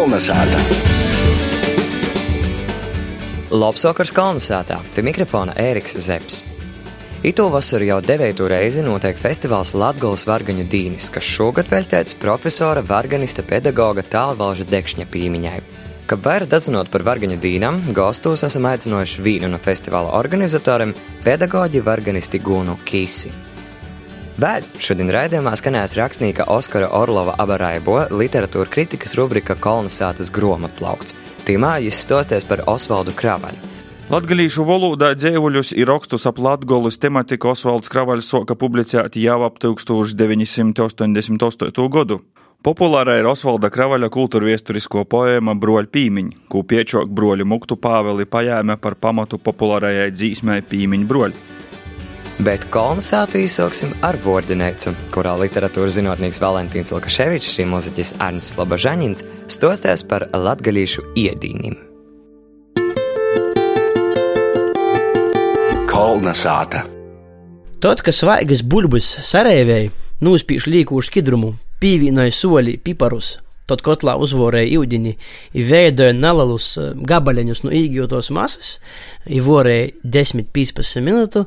Kolnesāta! 0.00 0.56
Labsvakars 3.52 4.14
Kalnasātā, 4.16 4.78
pie 4.94 5.02
mikrofona 5.04 5.52
Ēriks 5.60 5.98
Zepsi. 6.00 6.46
Ito 7.28 7.50
vasaru 7.52 7.84
jau 7.84 7.98
devīto 8.00 8.46
reizi 8.48 8.80
notiek 8.80 9.20
festivāls 9.20 9.74
Latvijas 9.76 10.24
Vargaņu 10.24 10.64
dīnis, 10.72 11.10
kas 11.12 11.28
šogad 11.28 11.68
veltīts 11.68 12.16
profesora, 12.16 12.80
varganista, 12.80 13.44
pedagoga 13.44 14.00
Tālvalža 14.00 14.64
Dekšņa 14.72 15.04
pīmiņai. 15.12 15.60
Kā 16.08 16.16
vairāk 16.16 16.48
dazinot 16.56 16.88
par 16.88 17.04
Vargaņu 17.04 17.36
dīnam, 17.44 17.84
gastos 17.92 18.46
esam 18.48 18.72
aicinājuši 18.72 19.28
vienu 19.28 19.52
no 19.52 19.60
festivāla 19.60 20.16
organizatoriem- 20.16 20.96
pedagoģi 21.28 21.84
Varganisti 21.84 22.40
Gunu 22.40 22.80
Kisi. 22.88 23.49
Vēl 24.40 24.64
šodien 24.80 25.10
raidījumā 25.12 25.50
skanēs 25.58 25.92
rakstnieka 25.98 26.46
Oskara 26.48 26.86
Orlova 26.96 27.34
abaraibo 27.42 27.98
literatūra 28.08 28.70
kritikas 28.72 29.12
rubrika 29.18 29.52
Kolonizētas 29.52 30.30
grāmatplaukts. 30.32 31.12
Tīmā 31.44 31.74
viņš 31.82 31.98
stosties 32.06 32.46
par 32.48 32.62
Osvaldu 32.70 33.12
Kravaļu. 33.18 33.60
Latgalīšu 34.08 34.64
valodā 34.64 35.10
dzēvuļus 35.18 35.74
ir 35.76 35.92
rakstus 35.92 36.24
ap 36.30 36.40
Latgolas 36.40 36.96
tematiku 37.02 37.52
Osvalds 37.52 37.92
Kravaļs 37.92 38.30
soka 38.32 38.56
publicēt 38.56 39.20
jau 39.20 39.44
ap 39.44 39.60
1988. 39.60 41.88
gadu. 41.92 42.24
Populāra 42.64 43.20
ir 43.20 43.28
Osvalda 43.28 43.68
Kravaļa 43.68 44.08
kultūrviesturisko 44.08 45.04
poēma 45.04 45.52
Broļa 45.60 45.92
pīmiņa, 45.92 46.48
ko 46.48 46.64
piečok 46.64 47.12
broļu 47.12 47.44
muktu 47.44 47.76
Pāveli 47.76 48.24
pajēme 48.24 48.80
par 48.80 48.96
pamatu 48.96 49.36
populārajai 49.36 50.08
dzīsmai 50.16 50.64
pīmiņa 50.64 51.12
broļa. 51.12 51.59
Bet 52.40 52.62
kolonizātu 52.72 53.36
īsoksim 53.42 53.90
ar 54.06 54.16
vārdinēcu, 54.24 54.94
kurā 55.12 55.34
literatūras 55.42 55.98
zinātnīgs 55.98 56.38
Valentīns 56.40 56.88
Lukaševičs, 56.94 57.50
šī 57.52 57.66
muzeķis 57.68 58.14
Arnis 58.24 58.54
Slabažaņins, 58.54 59.26
stosties 59.52 60.00
par 60.08 60.24
latgalīšu 60.32 61.04
iedīnim. 61.20 61.76
Kolnesāta! 65.90 66.86
Tad, 67.84 68.00
kad 68.06 68.16
svaigas 68.16 68.64
buļbuļs 68.64 69.10
sarēvēja, 69.28 69.92
nospīš 70.24 70.70
līkūšu 70.72 71.12
skidrumu, 71.12 71.52
pīvīnoja 71.84 72.32
soli, 72.32 72.78
piparus, 72.80 73.34
tad 73.70 73.84
kotlā 73.84 74.16
uzvorēja 74.20 74.80
ūdeni, 74.80 75.12
veidoja 75.54 76.16
nelielus 76.16 76.72
gabaliņus 77.06 77.62
no 77.66 77.74
īgjotos 77.76 78.32
masas, 78.34 78.78
vorēja 79.28 79.92
10-15 80.16 81.04
minūtu, 81.04 81.44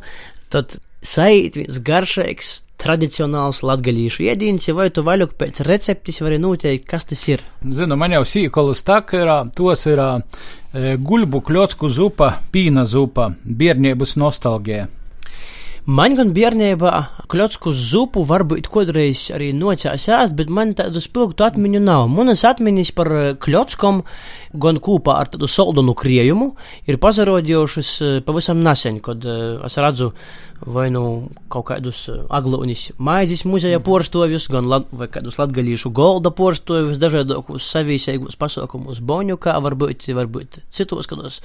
tad 0.54 0.78
sajūt 1.04 1.60
viens 1.60 1.80
garšīgs, 1.84 2.54
tradicionāls 2.84 3.62
latgaļīšu 3.64 4.26
ēdiens, 4.34 4.68
vai 4.76 4.90
tu 4.92 5.06
vaļuk 5.08 5.38
pēc 5.40 5.62
receptes 5.68 6.20
vari 6.24 6.40
noteikt, 6.42 6.88
kas 6.90 7.08
tas 7.08 7.22
ir? 7.32 7.44
Zinu, 7.64 7.96
man 8.00 8.16
jau 8.16 8.24
sīkolas 8.28 8.84
tak 8.88 9.16
ir, 9.16 9.32
tos 9.56 9.86
ir 9.88 10.02
e, 10.04 10.96
guļbu 11.00 11.44
kļotsku 11.48 11.92
zupa, 11.92 12.34
pīna 12.52 12.84
zupa, 12.90 13.32
bērnības 13.44 14.18
nostalgija. 14.20 14.90
Man 15.84 16.14
gan 16.16 16.30
bērnībā 16.32 16.92
kļotsku 17.28 17.74
zupu 17.76 18.22
varbūt 18.24 18.70
kodreiz 18.72 19.26
arī 19.36 19.50
nocās 19.52 20.06
ēst, 20.08 20.32
bet 20.38 20.48
man 20.48 20.72
tādu 20.80 21.02
spilgtu 21.04 21.44
atmiņu 21.44 21.82
nav. 21.84 22.06
Manas 22.08 22.46
atmiņas 22.48 22.94
par 22.96 23.10
kļotskom 23.44 24.00
gan 24.64 24.80
kopā 24.80 25.18
ar 25.20 25.34
tādu 25.34 25.50
soldonu 25.52 25.92
kriejumu 26.00 26.54
ir 26.88 27.02
pazarodījušas 27.04 27.92
pavisam 28.24 28.64
nesen, 28.64 29.02
kad 29.04 29.28
es 29.28 29.76
redzu 29.76 30.14
vai 30.64 30.88
nu 30.94 31.04
kaut 31.52 31.68
kādus 31.74 32.06
aglūnis 32.32 32.94
maizes 32.96 33.44
muzeja 33.44 33.82
porstovjus, 33.84 34.48
gan 34.54 34.70
lat, 34.72 34.88
vai 34.96 35.10
kādus 35.12 35.36
latgalīšu 35.42 35.92
golda 35.92 36.32
porstovjus, 36.32 37.02
dažādākus 37.02 37.68
savīsēgus 37.76 38.40
pasaukumus 38.40 39.04
Boņukā, 39.04 39.58
varbūt, 39.68 40.08
varbūt 40.16 40.64
citos 40.72 41.12
kādos 41.12 41.42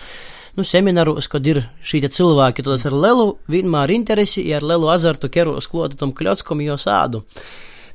nu, 0.58 0.64
semināros, 0.66 1.28
kad 1.30 1.46
ir 1.46 1.62
šī 1.86 2.02
cilvēki, 2.10 2.64
tad 2.66 2.78
es 2.78 2.86
ar 2.88 2.96
lielu 2.98 3.26
vienmēr 3.50 3.92
interesi, 3.94 4.27
ja 4.36 4.58
ar 4.58 4.66
lielu 4.66 4.90
azartu 4.92 5.30
keros 5.32 5.68
kloti 5.70 5.98
tam 6.00 6.12
kļotskom 6.16 6.62
jau 6.66 6.76
sādu. 6.80 7.24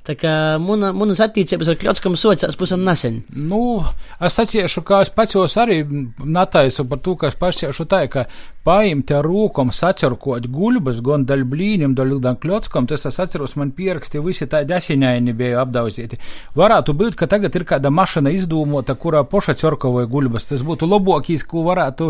Tā 0.04 0.18
kā 0.20 0.32
muna, 0.60 0.90
munas 0.92 1.22
attiecības 1.24 1.70
ar 1.72 1.78
Kļotskom 1.80 2.18
sociās 2.20 2.58
pusam 2.60 2.82
nesen. 2.84 3.22
Nu, 3.32 3.80
es 4.20 4.36
saciešu, 4.36 4.84
ka 4.84 5.00
es 5.06 5.12
pats 5.14 5.56
arī 5.62 5.80
nataisu 6.20 6.84
par 6.90 7.00
to, 7.00 7.16
ka 7.16 7.30
es 7.32 7.38
pasiešu 7.40 7.86
tā, 7.88 8.02
ka 8.12 8.26
paimt 8.68 9.12
ar 9.16 9.24
rūkom 9.28 9.72
sacerkot 9.76 10.50
guļbas, 10.52 11.00
gan 11.04 11.24
daļ 11.28 11.46
blīnim, 11.48 11.96
daļ 11.96 12.18
dan 12.24 12.36
Kļotskom, 12.40 12.88
tas 12.88 13.08
es 13.08 13.20
atceros, 13.20 13.56
man 13.60 13.72
pieraksti 13.76 14.20
visi 14.24 14.48
tādi 14.52 14.76
asiņaini 14.76 15.36
bija 15.40 15.62
apdauzīti. 15.64 16.20
Varētu 16.60 16.96
būt, 17.00 17.18
ka 17.20 17.28
tagad 17.32 17.56
ir 17.56 17.64
kāda 17.68 17.92
mašana 17.92 18.32
izdūmota, 18.36 18.96
kurā 19.00 19.24
poša 19.28 19.56
cerkovoja 19.60 20.08
guļbas. 20.12 20.50
Tas 20.52 20.64
būtu 20.68 20.88
labākīs, 20.88 21.48
ko 21.48 21.64
varētu 21.68 22.10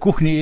kuhņi 0.00 0.34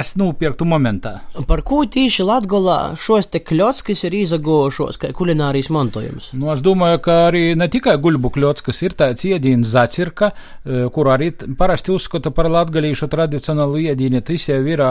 es 0.00 0.14
nūpirktu 0.20 0.68
momentā. 0.68 1.18
Par 1.48 1.64
ko 1.68 1.82
tīši 1.84 2.24
Latgolā 2.24 2.80
šos 3.00 3.28
te 3.28 3.44
Kļotskis 3.44 4.06
ir 4.08 4.18
izagošos, 4.24 5.00
kā 5.00 5.12
kulinārijas 5.16 5.72
mantojums? 6.14 6.32
Nu, 6.32 6.52
es 6.52 6.62
domāju, 6.62 7.00
ka 7.02 7.28
arī 7.28 7.54
ne 7.56 7.68
tikai 7.68 7.96
guļbukļots, 7.98 8.62
kas 8.64 8.82
ir 8.82 8.94
tāds 8.94 9.24
iedīns 9.24 9.68
zacirka, 9.68 10.32
kur 10.64 11.08
arī 11.08 11.32
parasti 11.58 11.92
uzskata 11.92 12.30
par 12.30 12.50
latgalīšu 12.50 13.08
tradicionālu 13.08 13.82
iedīni, 13.88 14.22
tas 14.22 14.48
jau 14.48 14.60
ir 14.66 14.82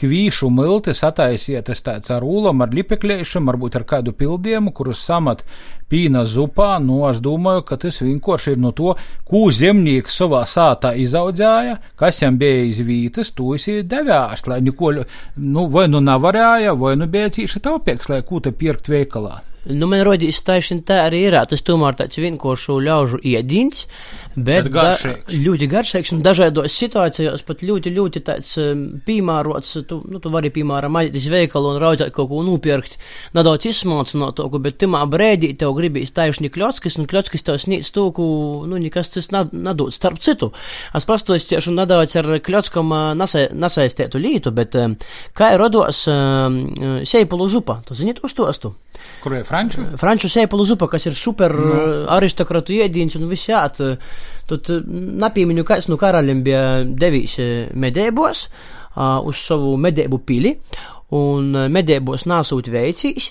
kvīšu 0.00 0.50
miltis 0.50 1.02
ataisietas 1.04 1.82
tāds 1.82 2.10
ar 2.10 2.24
ūlam, 2.24 2.62
ar 2.62 2.72
lipekļiešam, 2.74 3.46
varbūt 3.46 3.76
ar 3.76 3.84
kādu 3.84 4.12
pildījumu, 4.12 4.72
kurus 4.72 5.04
samat 5.04 5.44
pīna 5.90 6.22
zupā, 6.24 6.78
nu, 6.78 7.02
es 7.08 7.18
domāju, 7.20 7.64
ka 7.66 7.76
tas 7.76 7.98
vienkārši 8.00 8.54
ir 8.54 8.60
no 8.62 8.70
to, 8.70 8.94
ko 9.26 9.48
zemnieks 9.50 10.20
savā 10.20 10.44
sātā 10.46 10.94
izaudzēja, 10.94 11.80
kas 11.98 12.22
jam 12.22 12.38
bija 12.38 12.62
izvītas, 12.68 13.34
to 13.34 13.56
es 13.56 13.66
devās, 13.90 14.46
lai 14.46 14.60
neko, 14.62 14.94
nu, 15.42 15.66
vai 15.66 15.88
nu 15.90 15.98
nevarēja, 16.04 16.76
vai 16.78 16.94
nu 17.00 17.10
bija 17.10 17.34
cīši 17.34 17.66
taupīgs, 17.66 18.10
lai 18.12 18.22
ko 18.22 18.38
te 18.38 18.54
pirkt 18.54 18.92
veikalā. 18.92 19.40
Nu, 19.68 19.84
man 19.90 20.00
rodīs 20.06 20.38
taisnība 20.40 20.86
tā 20.88 20.98
arī 21.04 21.20
ir. 21.28 21.36
Tas 21.50 21.60
tomēr 21.66 21.96
tāds 21.98 22.16
vienkāršu 22.16 22.78
ļaužu 22.80 23.20
iedīns, 23.28 23.84
bet, 24.34 24.64
bet 24.64 24.70
garšīgs. 24.72 25.34
Da, 25.34 25.40
ļoti 25.44 25.68
garšīgs 25.74 26.12
un 26.16 26.22
dažādos 26.24 26.76
situācijās 26.80 27.44
pat 27.44 27.64
ļoti, 27.68 27.92
ļoti 27.92 28.22
tāds 28.24 28.54
um, 28.62 28.86
piemērots. 29.04 29.74
Tu, 29.90 29.98
nu, 30.08 30.20
tu 30.22 30.32
vari, 30.32 30.52
piemēram, 30.54 30.96
aiziet 30.96 31.18
uz 31.20 31.28
veikalu 31.34 31.74
un 31.74 31.80
raudzēt 31.82 32.14
kaut 32.16 32.30
ko 32.32 32.40
nopirkt, 32.46 32.96
nedaudz 33.36 33.68
izsmalcinātu 33.68 34.20
no 34.20 34.30
to, 34.36 34.62
bet 34.64 34.80
timā 34.80 35.02
brēdī 35.10 35.52
tev 35.60 35.74
gribīs 35.76 36.14
taisni 36.16 36.48
kļotskis, 36.52 36.96
un 37.00 37.08
kļotskis 37.10 37.44
tev 37.44 37.60
sniedz 37.60 37.92
to, 37.92 38.08
ko, 38.16 38.26
nu, 38.68 38.80
nekas 38.80 39.12
cits 39.12 39.28
nedod. 39.32 39.92
Starp 39.92 40.20
citu, 40.24 40.54
es 40.96 41.08
pastos 41.08 41.44
tieši 41.50 41.74
nedaudz 41.76 42.16
ar 42.20 42.32
kļotskam 42.44 42.94
nesaistētu 43.20 44.20
lītu, 44.22 44.54
bet 44.56 44.76
kā 45.36 45.52
ir 45.52 45.60
rodos 45.60 46.06
seipulu 47.12 47.48
zupa, 47.52 47.80
tu 47.84 47.96
zini 47.98 48.16
to 48.16 48.28
stostu? 48.30 48.72
Kur 49.20 49.36
ir 49.36 49.49
franču? 49.50 49.84
Franču 50.00 50.30
seipulu 50.32 50.64
zupa, 50.68 50.88
kas 50.90 51.08
ir 51.10 51.16
super 51.18 51.54
no. 51.54 51.80
aristokratu 52.16 52.78
iedīns 52.78 53.18
un 53.18 53.28
viss 53.30 53.50
jāt. 53.50 53.80
Tad 54.50 54.72
napiemiņu, 55.24 55.66
kāds 55.66 55.90
no 55.90 55.98
karaļiem 56.00 56.44
bija 56.46 56.62
devīs 56.84 57.36
medēbos 57.74 58.46
uz 59.00 59.42
savu 59.46 59.76
medēbu 59.78 60.18
pili, 60.26 60.56
un 61.14 61.52
medēbos 61.70 62.26
nāsūt 62.30 62.70
veicīs. 62.72 63.30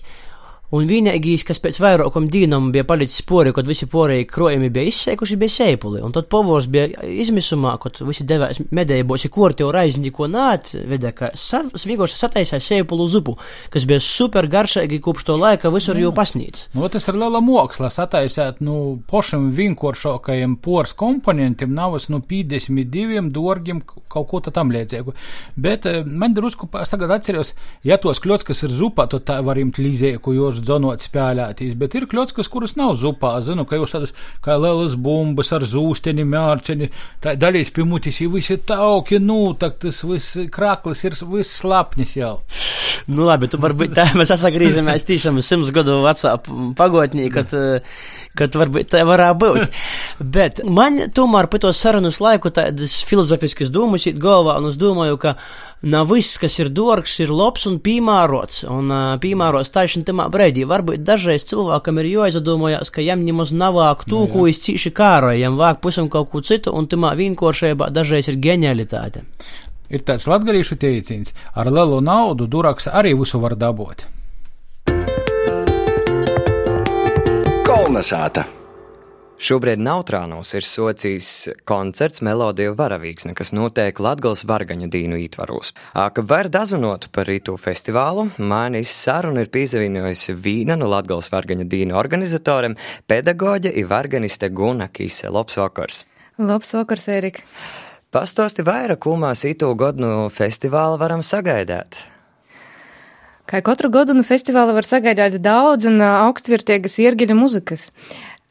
Un 0.69 0.85
vienīgais, 0.85 1.41
kas 1.47 1.57
pēc 1.63 1.79
vairākam 1.81 2.27
dienām 2.29 2.67
bija 2.69 2.85
palicis 2.85 3.23
pori, 3.25 3.49
kad 3.57 3.65
visi 3.65 3.87
porēji 3.89 4.27
krojumi 4.29 4.67
bija 4.69 4.91
izseikuši, 4.91 5.37
bija 5.41 5.53
seipuli. 5.55 6.01
Un 6.05 6.13
tad 6.13 6.27
povors 6.29 6.67
bija 6.69 7.07
izmisumā, 7.09 7.71
kad 7.81 7.97
visi 8.05 8.21
devās 8.29 8.59
medējos, 8.69 9.25
kurti 9.33 9.65
jau 9.65 9.71
raiz 9.73 9.97
neko 9.97 10.27
nāt, 10.29 10.69
vedē, 10.91 11.09
ka 11.17 11.31
vienkārši 11.33 12.19
sataisīja 12.19 12.59
seipulu 12.61 13.07
zupu, 13.09 13.33
kas 13.73 13.87
bija 13.89 14.03
super 14.05 14.45
garšīgi 14.45 14.99
kopš 15.01 15.25
to 15.31 15.39
laika 15.41 15.71
visur 15.73 15.97
jau 15.97 16.11
pasnīts. 16.13 16.67
Nu, 16.77 16.85
tas 16.93 17.09
ir 17.09 17.17
liela 17.17 17.41
māksla 17.41 17.89
sataisīt, 17.89 18.61
nu, 18.61 18.99
pošam 19.09 19.49
vienkāršākajiem 19.57 20.59
pors 20.61 20.93
komponentiem 20.93 21.73
navas, 21.73 22.11
nu, 22.13 22.21
52 22.21 23.25
dorgiem 23.33 23.81
kaut 23.81 24.29
ko 24.29 24.43
tam 24.53 24.69
līdzīgu. 24.75 25.17
Bet 25.57 25.89
man 26.05 26.37
drusku, 26.37 26.69
es 26.77 26.93
tagad 26.93 27.17
atceros, 27.17 27.55
ja 27.81 27.97
tos 27.97 28.21
kļots, 28.21 28.45
kas 28.45 28.67
ir 28.69 28.77
zupa, 28.77 29.09
tad 29.09 29.25
tā 29.25 29.41
var 29.41 29.57
imt 29.57 29.81
līdzēku, 29.81 30.37
jo 30.37 30.53
kurus 30.59 30.67
dzonot 30.67 31.03
spēlētīs, 31.03 31.75
bet 31.77 31.95
ir 31.95 32.07
kļotskas, 32.09 32.49
kuras 32.49 32.75
nav 32.75 32.95
zupā. 32.99 33.39
Zinu, 33.41 33.65
ka 33.65 33.77
jūs 33.77 33.93
tādas 33.93 34.13
kā 34.43 34.57
lielas 34.57 34.95
bumbas 34.95 35.51
ar 35.53 35.63
zūsteni, 35.63 36.25
mērķeni, 36.25 36.89
tā 37.21 37.35
daļīs 37.35 37.71
pie 37.71 37.85
mutis, 37.85 38.21
ja 38.21 38.29
visi 38.29 38.57
tauki, 38.57 39.19
nu, 39.19 39.53
tak 39.59 39.79
tas 39.79 40.03
viss 40.03 40.37
krāklis 40.51 41.05
ir 41.05 41.15
viss 41.31 41.61
slapnis 41.61 42.17
jau. 42.17 42.39
Nu 43.09 43.25
labi, 43.25 43.47
tu 43.49 43.57
varbūt 43.57 43.95
tā 43.97 44.05
mēs 44.17 44.31
sagrīzamies 44.37 45.07
tiešām 45.07 45.39
simts 45.45 45.71
gadu 45.73 45.99
vecā 46.03 46.35
pagotnī, 46.77 47.29
kad, 47.33 47.49
kad 48.37 48.57
varbūt 48.59 48.91
tā 48.93 49.01
varētu 49.07 49.39
būt. 49.41 49.79
Bet 50.35 50.61
man 50.69 51.07
tomēr 51.15 51.49
pa 51.49 51.61
to 51.63 51.71
sarunas 51.73 52.19
laiku 52.21 52.51
tādas 52.53 52.99
filozofiskas 53.09 53.71
domas 53.73 54.05
ir 54.05 54.19
galvā, 54.21 54.59
un 54.61 54.69
es 54.69 54.77
domāju, 54.77 55.17
ka 55.23 55.33
nav 55.81 56.11
viss, 56.11 56.37
kas 56.37 56.59
ir 56.59 56.69
dārgs, 56.75 57.15
ir 57.23 57.31
labs 57.33 57.65
un 57.69 57.79
piemērots. 57.81 58.65
Un 58.69 58.91
uh, 58.93 59.15
piemērots 59.23 59.71
taisnīgi 59.73 60.11
tamā 60.11 60.27
brīdī. 60.29 60.67
Varbūt 60.69 61.05
dažreiz 61.07 61.47
cilvēkam 61.49 62.01
ir 62.03 62.11
jāizdomājas, 62.11 62.91
ka 62.93 63.05
jam 63.05 63.23
nemaz 63.25 63.55
nav 63.55 63.79
vāk 63.79 64.03
to, 64.09 64.25
ko 64.29 64.45
es 64.51 64.61
cīši 64.65 64.93
kāroju, 64.93 65.39
jam 65.39 65.57
vāk 65.57 65.81
pusam 65.81 66.11
kaut 66.11 66.29
ko 66.33 66.43
citu, 66.45 66.75
un 66.75 66.89
tamā 66.91 67.15
vienkāršībā 67.17 67.89
dažreiz 67.95 68.29
ir 68.29 68.37
ģenialitāte. 68.43 69.25
Ir 69.89 70.05
tāds 70.05 70.27
latgadījušu 70.29 70.77
teiciens, 70.77 71.33
ar 71.57 71.71
lielu 71.73 71.97
naudu 72.05 72.45
duraks 72.47 72.89
arī 72.91 73.15
visu 73.17 73.41
var 73.41 73.57
dabūt. 73.57 74.05
Kolnesāta! 77.65 78.45
Šobrīd 79.39 79.79
Nautrānos 79.79 80.49
ir 80.57 80.65
socijas 80.67 81.47
koncerts 81.69 82.19
Melodiju 82.27 82.73
varavīksne, 82.75 83.31
kas 83.37 83.53
notiek 83.55 84.01
Latgals 84.03 84.43
Vargaņa 84.43 84.89
dīnu 84.91 85.15
ītvaros. 85.23 85.71
Ka 85.95 86.25
var 86.27 86.49
dazinot 86.51 87.07
par 87.15 87.31
rītu 87.31 87.55
festivālu, 87.55 88.27
manis 88.35 88.91
sarunu 88.91 89.39
ir 89.45 89.51
pīzavīnojusi 89.53 90.35
vīna 90.35 90.75
no 90.75 90.91
Latgals 90.91 91.31
Vargaņa 91.31 91.69
dīnu 91.71 91.95
organizatoriem 91.95 92.75
pedagoģa 93.07 93.71
i 93.79 93.87
varganiste 93.87 94.51
Guna 94.51 94.91
Kise. 94.91 95.31
Labs 95.31 95.55
vakars! 95.61 96.03
Labs 96.35 96.75
vakars, 96.75 97.07
Erika! 97.15 97.47
Pastosti 98.09 98.65
vairāk, 98.65 99.03
ko 99.05 99.13
mēs 99.21 99.45
īto 99.45 99.69
gadu 99.77 100.01
no 100.01 100.13
festivāla 100.33 100.97
varam 100.97 101.21
sagaidāt. 101.21 101.99
Kā 103.49 103.61
katru 103.65 103.89
gadu 103.93 104.13
no 104.17 104.23
festivāla 104.25 104.73
var 104.73 104.85
sagaidāt 104.85 105.37
daudz 105.41 105.85
un 105.89 106.01
augstvērtīgas 106.01 106.99
iergiļu 107.05 107.37
muzikas 107.37 107.89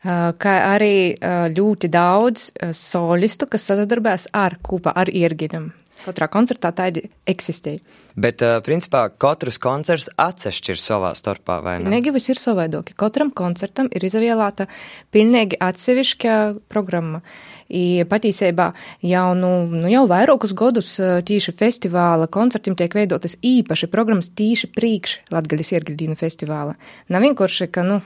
kā 0.02 0.54
arī 0.74 1.18
ļoti 1.54 1.90
daudz 1.90 2.50
solistu, 2.76 3.48
kas 3.50 3.66
sadarbojas 3.66 4.28
ar 4.32 4.58
kopā 4.62 4.94
ar 4.94 5.10
iergiņam. 5.10 5.72
Katrā 5.98 6.28
koncertā 6.30 6.70
tādi 6.70 7.02
eksistē. 7.26 7.80
Bet, 8.14 8.42
principā, 8.62 9.08
katrs 9.10 9.58
koncerts 9.58 10.06
atsevišķi 10.14 10.70
ir 10.76 10.78
savā 10.78 11.10
starpā, 11.18 11.58
vai 11.64 11.80
ne? 11.82 11.90
Negivas 11.90 12.28
ir 12.30 12.38
savaidoki. 12.38 12.94
Katram 12.98 13.32
koncertam 13.34 13.90
ir 13.90 14.06
izvēlēta 14.06 14.68
pilnīgi 15.14 15.58
atsevišķa 15.58 16.36
programma. 16.70 17.24
I 17.68 18.04
patīsībā 18.08 18.70
jau, 19.04 19.26
nu, 19.36 19.50
nu, 19.68 19.88
jau 19.92 20.06
vairākus 20.08 20.54
gadus 20.56 20.94
tīši 20.98 21.52
festivāla 21.52 22.28
koncertiem 22.32 22.76
tiek 22.78 22.94
veidotas 22.96 23.36
īpaši 23.44 23.90
programmas 23.92 24.30
tīši 24.32 24.70
priekš 24.72 25.18
Latgaļas 25.34 25.74
iergildīnu 25.76 26.16
festivāla. 26.16 26.78
Nav 27.12 27.26
vienkārši, 27.26 27.68
ka, 27.72 27.84
nu, 27.84 28.00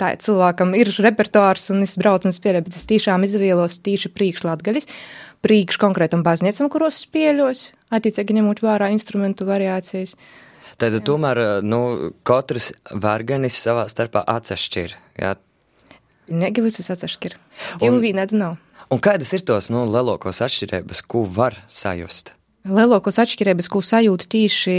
tā 0.00 0.12
cilvēkam 0.20 0.74
ir 0.78 0.90
repertuārs 1.02 1.70
un 1.74 1.84
es 1.86 1.96
braucu 1.98 2.28
un 2.28 2.34
spēlēju, 2.36 2.68
bet 2.68 2.78
es 2.78 2.88
tiešām 2.90 3.24
izvēlos 3.26 3.80
tīši 3.84 4.12
priekš 4.14 4.44
latgaļas, 4.46 4.88
priekš 5.44 5.80
konkrētam 5.82 6.24
baznīcam, 6.26 6.70
kuros 6.72 7.00
spēļos, 7.06 7.70
attiecīgi 7.96 8.38
ņemot 8.38 8.62
vērā 8.64 8.90
instrumentu 8.94 9.48
variācijas. 9.48 10.14
Tad 10.76 10.92
jā. 10.98 11.00
tomēr, 11.08 11.40
nu, 11.64 12.12
katrs 12.26 12.72
varganis 12.92 13.56
savā 13.62 13.86
starpā 13.90 14.24
atsešķir, 14.36 14.96
jā? 15.22 15.34
Negi 16.26 16.64
visas 16.64 16.90
atsešķir. 16.92 17.36
Divu 17.80 18.00
vīnēdu 18.02 18.38
nav. 18.38 18.56
Un 18.86 19.02
kādas 19.02 19.32
ir 19.34 19.42
tos, 19.42 19.66
nu, 19.72 19.82
lielākos 19.90 20.38
atšķirības, 20.46 21.02
ko 21.10 21.24
var 21.26 21.56
sajust? 21.66 22.36
Lielākos 22.66 23.18
atšķirības, 23.22 23.68
ko 23.70 23.80
sajūta 23.82 24.26
tīši 24.30 24.74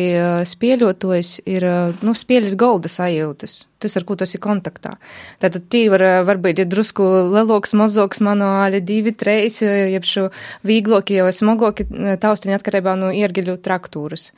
spēļotojs, 0.47 1.31
ir 1.47 1.65
nu, 2.03 2.13
spēļas 2.15 2.55
golda 2.59 2.91
sajūtas. 2.91 3.55
Tas, 3.83 3.95
ar 3.99 4.05
ko 4.07 4.17
tas 4.19 4.33
ir 4.35 4.41
kontaktā. 4.43 4.95
Tātad 5.43 5.67
tī 5.71 5.85
var, 5.91 6.03
varbūt 6.27 6.63
ir 6.63 6.69
drusku 6.71 7.05
lielāks, 7.31 7.75
mazāks 7.79 8.23
manuāli, 8.23 8.81
divi, 8.83 9.13
treis, 9.15 9.59
jeb 9.63 10.07
šo 10.07 10.27
vīgloki 10.67 11.19
jau 11.19 11.27
smagoki 11.35 11.87
taustiņi 12.23 12.57
atkarībā 12.57 12.95
no 12.99 13.11
iergiļu 13.15 13.59
traktūras. 13.63 14.31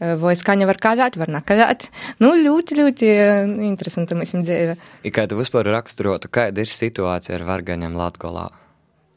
Vai 0.00 0.32
skaņa 0.38 0.66
var 0.70 0.78
kavēt, 0.80 1.18
var 1.20 1.30
nekavēt. 1.34 1.90
Nu, 2.24 2.32
ļoti, 2.38 2.78
ļoti 2.78 3.10
interesanti 3.68 4.16
mums 4.16 4.32
dzīve. 4.38 4.78
I 5.04 5.12
kā 5.14 5.26
tu 5.28 5.38
vispār 5.38 5.68
raksturotu, 5.68 6.30
kāda 6.32 6.64
ir 6.64 6.72
situācija 6.72 7.36
ar 7.36 7.46
vargaņiem 7.52 7.98
Latgolā? 8.00 8.48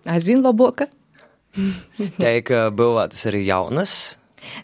Aizvien 0.09 0.44
labāka. 0.44 0.89
Teik, 2.23 2.51
būvētas 2.75 3.29
arī 3.29 3.45
jaunas. 3.47 4.17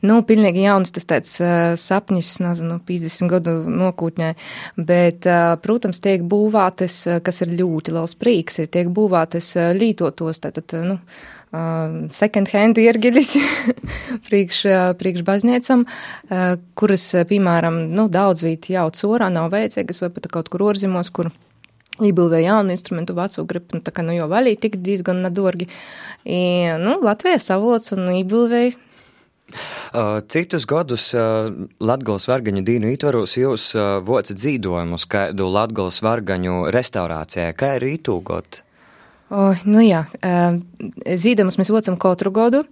Nu, 0.03 0.19
pilnīgi 0.27 0.65
jauns 0.65 0.91
tas 0.95 1.07
tāds 1.07 1.33
uh, 1.39 1.73
sapnis, 1.79 2.33
nezinu, 2.43 2.79
50 2.87 3.31
gadu 3.31 3.55
nokūtņē, 3.71 4.29
bet, 4.75 5.27
uh, 5.29 5.55
protams, 5.63 6.01
tiek 6.03 6.23
būvētas, 6.27 7.01
kas 7.23 7.43
ir 7.45 7.55
ļoti 7.59 7.95
liels 7.95 8.15
prīks, 8.19 8.61
tiek 8.71 8.91
būvētas 8.95 9.51
uh, 9.57 9.69
lītotos, 9.77 10.41
tātad, 10.43 10.75
nu, 10.83 10.97
uh, 10.99 12.09
second 12.15 12.51
hand 12.51 12.81
iergiļis 12.81 13.35
priekš, 14.27 14.63
uh, 14.67 14.87
priekš 14.99 15.25
baznīcam, 15.27 15.85
uh, 15.87 16.55
kuras, 16.79 17.11
piemēram, 17.29 17.85
nu, 17.95 18.09
daudz 18.11 18.43
vīt 18.45 18.71
jau 18.75 18.89
corā 18.95 19.31
nav 19.33 19.51
vajadzīgas 19.55 20.03
vai 20.03 20.11
pat 20.15 20.31
kaut 20.33 20.51
kur 20.51 20.67
orzimos, 20.73 21.11
kur 21.13 21.31
Lībulvē 21.99 22.43
jaunu 22.43 22.73
instrumentu 22.75 23.15
vecu 23.17 23.45
grib, 23.49 23.65
nu, 23.75 23.81
tā 23.85 23.93
kā, 23.95 24.05
nu, 24.05 24.13
jau 24.15 24.29
vaļī 24.31 24.55
tik 24.59 24.77
diezgan 24.83 25.23
nedorgi. 25.25 25.69
I, 26.23 26.39
nu, 26.79 26.99
Latvijā 27.03 27.39
savolots 27.43 27.93
un 27.95 28.07
Lībulvē. 28.11 28.69
Citus 30.29 30.67
gadus 30.69 31.09
Latgales 31.81 32.27
vargaņu 32.29 32.61
dīnu 32.67 32.91
ietvaros 32.93 33.33
jūs 33.39 33.71
vocat 34.05 34.37
dzīdojumus 34.37 35.07
kādu 35.09 35.47
Latgales 35.49 36.03
vargaņu 36.05 36.67
restaurācijā. 36.75 37.49
Kā 37.57 37.75
ir 37.79 37.87
rītūgot? 37.87 38.61
O, 39.29 39.51
nu 39.69 39.81
jā, 39.85 40.03
zīdamus 41.23 41.59
mēs 41.61 41.69
vocam 41.73 41.97
katru 42.01 42.31
gadu. 42.33 42.63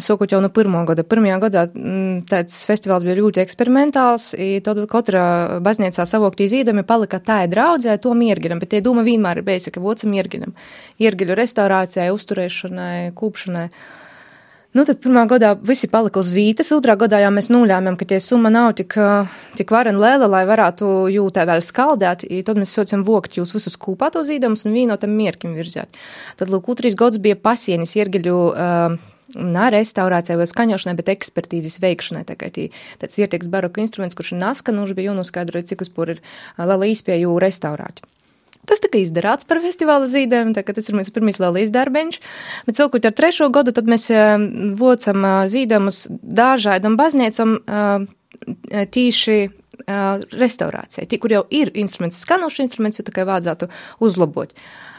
Sākot 0.00 0.30
jau 0.32 0.38
no 0.40 0.48
pirmā 0.48 0.86
gada. 0.88 1.04
Pirmajā 1.04 1.36
gadā 1.42 1.62
mm, 1.68 2.22
tāds 2.30 2.62
festivāls 2.64 3.04
bija 3.04 3.18
ļoti 3.18 3.42
eksperimentāls. 3.42 4.30
Tad 4.64 4.78
katra 4.88 5.24
baznīcā 5.60 6.06
savoktie 6.08 6.46
zīdami 6.48 6.80
palika 6.88 7.20
tā 7.20 7.42
draudzē, 7.52 7.98
to 8.00 8.14
mierginam, 8.16 8.62
bet 8.62 8.72
tie 8.72 8.80
doma 8.80 9.04
vienmēr 9.04 9.42
ir 9.42 9.48
bijusi, 9.50 9.72
ka 9.74 9.82
vocam 9.84 10.14
mierginam. 10.14 10.54
Iergiļu 11.02 11.36
restaurācijai, 11.36 12.08
uzturēšanai, 12.16 13.12
kūpšanai. 13.18 13.66
Nu, 14.72 14.86
tad 14.88 15.02
pirmā 15.04 15.26
gadā 15.28 15.52
visi 15.60 15.90
palika 15.92 16.22
uz 16.24 16.32
vītas, 16.32 16.72
otrā 16.72 16.96
gadā 16.96 17.20
jau 17.20 17.28
mēs 17.36 17.52
nulēmām, 17.52 18.00
ka 18.00 18.08
tie 18.08 18.16
summa 18.24 18.48
nav 18.48 18.72
tik, 18.80 18.96
tik 19.60 19.76
varen 19.76 20.00
liela, 20.00 20.24
lai 20.24 20.46
varētu 20.48 21.12
jūtē 21.12 21.44
vēl 21.52 21.60
skaldēt. 21.60 22.24
Tad 22.48 22.56
mēs 22.56 22.72
saucam 22.72 23.04
vokt 23.04 23.36
jūs 23.36 23.52
visus 23.52 23.76
kūpā 23.76 24.08
to 24.14 24.24
zīdamus 24.24 24.64
un 24.64 24.72
vīnotam 24.72 25.12
mierkim 25.12 25.52
virzēt. 25.60 25.92
Tad, 26.40 26.48
lūk, 26.48 26.72
otrais 26.72 26.96
gads 26.96 27.20
bija 27.20 27.36
pasienis 27.36 27.98
iergiļu. 28.00 28.38
Uh, 28.56 29.11
Nā, 29.32 29.70
restaurācijai 29.72 30.38
vai 30.40 30.46
skaņošanai, 30.50 30.96
bet 30.98 31.10
ekspertīzes 31.14 31.78
veikšanai. 31.82 32.24
Tā 32.28 32.36
kā 32.36 32.50
tī, 32.52 32.68
tāds 33.00 33.16
vietīgs 33.16 33.48
baroka 33.52 33.80
instruments, 33.80 34.16
kurš 34.18 34.34
ir 34.34 34.42
naskanuši, 34.42 34.96
bija 34.98 35.12
jānoskaidro, 35.12 35.62
cik 35.64 35.84
uz 35.86 35.92
pur 35.92 36.12
ir 36.16 36.24
liela 36.60 36.88
īspēju 36.90 37.38
restaurāt. 37.40 38.02
Tas 38.68 38.78
tika 38.78 39.00
izdarīts 39.00 39.48
par 39.48 39.58
festivāla 39.64 40.06
zīdēm, 40.06 40.52
tā 40.54 40.62
kā 40.62 40.74
tas 40.76 40.86
ir 40.86 40.94
mans 40.94 41.10
pirmais 41.10 41.40
lielais 41.42 41.72
darbiņš. 41.74 42.20
Bet 42.68 42.78
savukārt 42.78 43.08
ar 43.08 43.16
trešo 43.18 43.48
gadu 43.50 43.74
tad 43.74 43.88
mēs 43.90 44.06
vocam 44.78 45.26
zīdēmus 45.50 46.04
dažādam 46.22 46.94
baznīcam 47.00 47.56
tīši 48.94 49.40
restaurācijai, 50.38 51.08
tie, 51.10 51.18
kur 51.18 51.32
jau 51.34 51.42
ir 51.50 51.72
instruments, 51.74 52.20
skanošs 52.22 52.62
instruments, 52.62 53.00
jo 53.00 53.06
tikai 53.08 53.24
vajadzētu 53.26 53.66
uzlabot. 54.04 54.52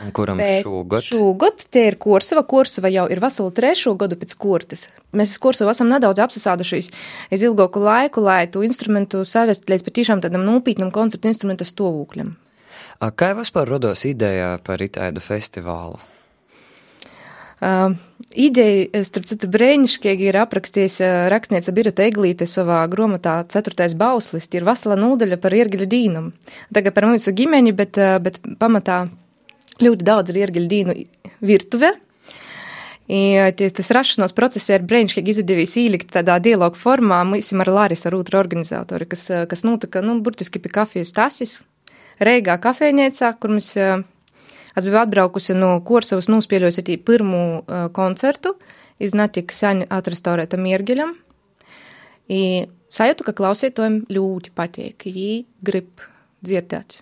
Un 0.03 0.11
kuram 0.11 0.37
Bet 0.41 0.65
šogad? 0.65 1.05
Šogad 1.05 1.65
tie 1.71 1.87
ir 1.91 1.97
Korsava. 2.01 2.43
Korsava 2.47 2.91
jau 2.91 3.05
ir 3.11 3.21
veselu 3.23 3.51
trešo 3.55 3.95
gadu 3.99 4.17
pēc 4.19 4.35
kortes. 4.39 4.87
Mēs 5.15 5.37
Korsavu 5.41 5.71
esam 5.71 5.91
nedaudz 5.91 6.21
apsasādušies 6.25 6.89
aiz 7.31 7.43
ilgāku 7.45 7.83
laiku, 7.83 8.23
lai 8.25 8.45
tu 8.51 8.63
instrumentu 8.67 9.23
savest 9.27 9.69
līdz 9.71 9.85
patiešām 9.87 10.23
tādam 10.23 10.43
nopietnam 10.47 10.91
koncertu 10.91 11.31
instrumenta 11.31 11.67
stāvokļam. 11.67 12.33
Kā 13.15 13.33
vispār 13.37 13.69
rados 13.69 14.03
ideja 14.09 14.57
par 14.63 14.81
itāļu 14.83 15.23
festivālu? 15.23 16.01
Uh, 17.63 17.93
ideja, 18.35 19.03
starp 19.07 19.27
citu, 19.29 19.47
brīnišķīgi 19.51 20.25
ir 20.27 20.37
aprakstījis 20.41 20.97
rakstniece 21.31 21.71
Birta 21.75 22.03
Eglīte 22.03 22.47
savā 22.49 22.81
grāmatā 22.91 23.37
Ceturtais 23.53 23.95
bauslis, 23.95 24.49
ir 24.51 24.67
vesela 24.67 24.97
nodaļa 24.99 25.39
par 25.39 25.55
iergiļu 25.55 25.87
dīnam. 25.87 26.31
Tagad 26.75 26.97
par 26.97 27.07
mūsu 27.07 27.31
ģimeni, 27.37 27.71
bet, 27.77 27.99
bet 28.25 28.41
pamatā 28.59 29.05
ļoti 29.81 30.05
daudz 30.05 30.33
ir 30.33 30.41
iergiļu 30.43 30.69
dīnu 30.69 30.95
virtuve. 31.41 31.93
I, 33.03 33.51
ties, 33.59 33.73
tas 33.75 33.91
rašanās 33.91 34.31
process 34.35 34.71
ir 34.71 34.85
brīnišķīgi 34.87 35.33
izdevies 35.33 35.75
ielikt 35.81 36.13
tādā 36.15 36.37
dialogu 36.39 36.79
formā, 36.79 37.19
mēs 37.27 37.51
Lāris, 37.51 38.05
ar 38.07 38.15
otru 38.15 38.39
organizatori, 38.39 39.05
kas, 39.05 39.27
kas 39.49 39.65
notika, 39.67 40.01
nu, 40.01 40.21
burtiski 40.23 40.61
pie 40.63 40.71
kafijas 40.71 41.11
tasis, 41.11 41.61
Reigā 42.23 42.55
kafejnīcā, 42.61 43.33
kur 43.41 43.51
mēs, 43.57 43.73
es 43.75 44.85
biju 44.85 44.99
atbraukusi 45.01 45.55
no 45.57 45.73
Korsavas, 45.83 46.29
nospēļojusi 46.31 46.83
arī 46.85 46.97
pirmo 47.01 47.43
koncertu, 47.97 48.53
iznatika 49.03 49.55
sen 49.57 49.83
atrestaurētam 49.89 50.63
iergiļam. 50.69 51.15
I 52.31 52.69
sajūtu, 52.93 53.27
ka 53.27 53.35
klausītājiem 53.41 54.03
ļoti 54.13 54.53
patīk, 54.55 55.09
viņi 55.09 55.41
grib 55.65 56.05
dzirdēt. 56.45 57.01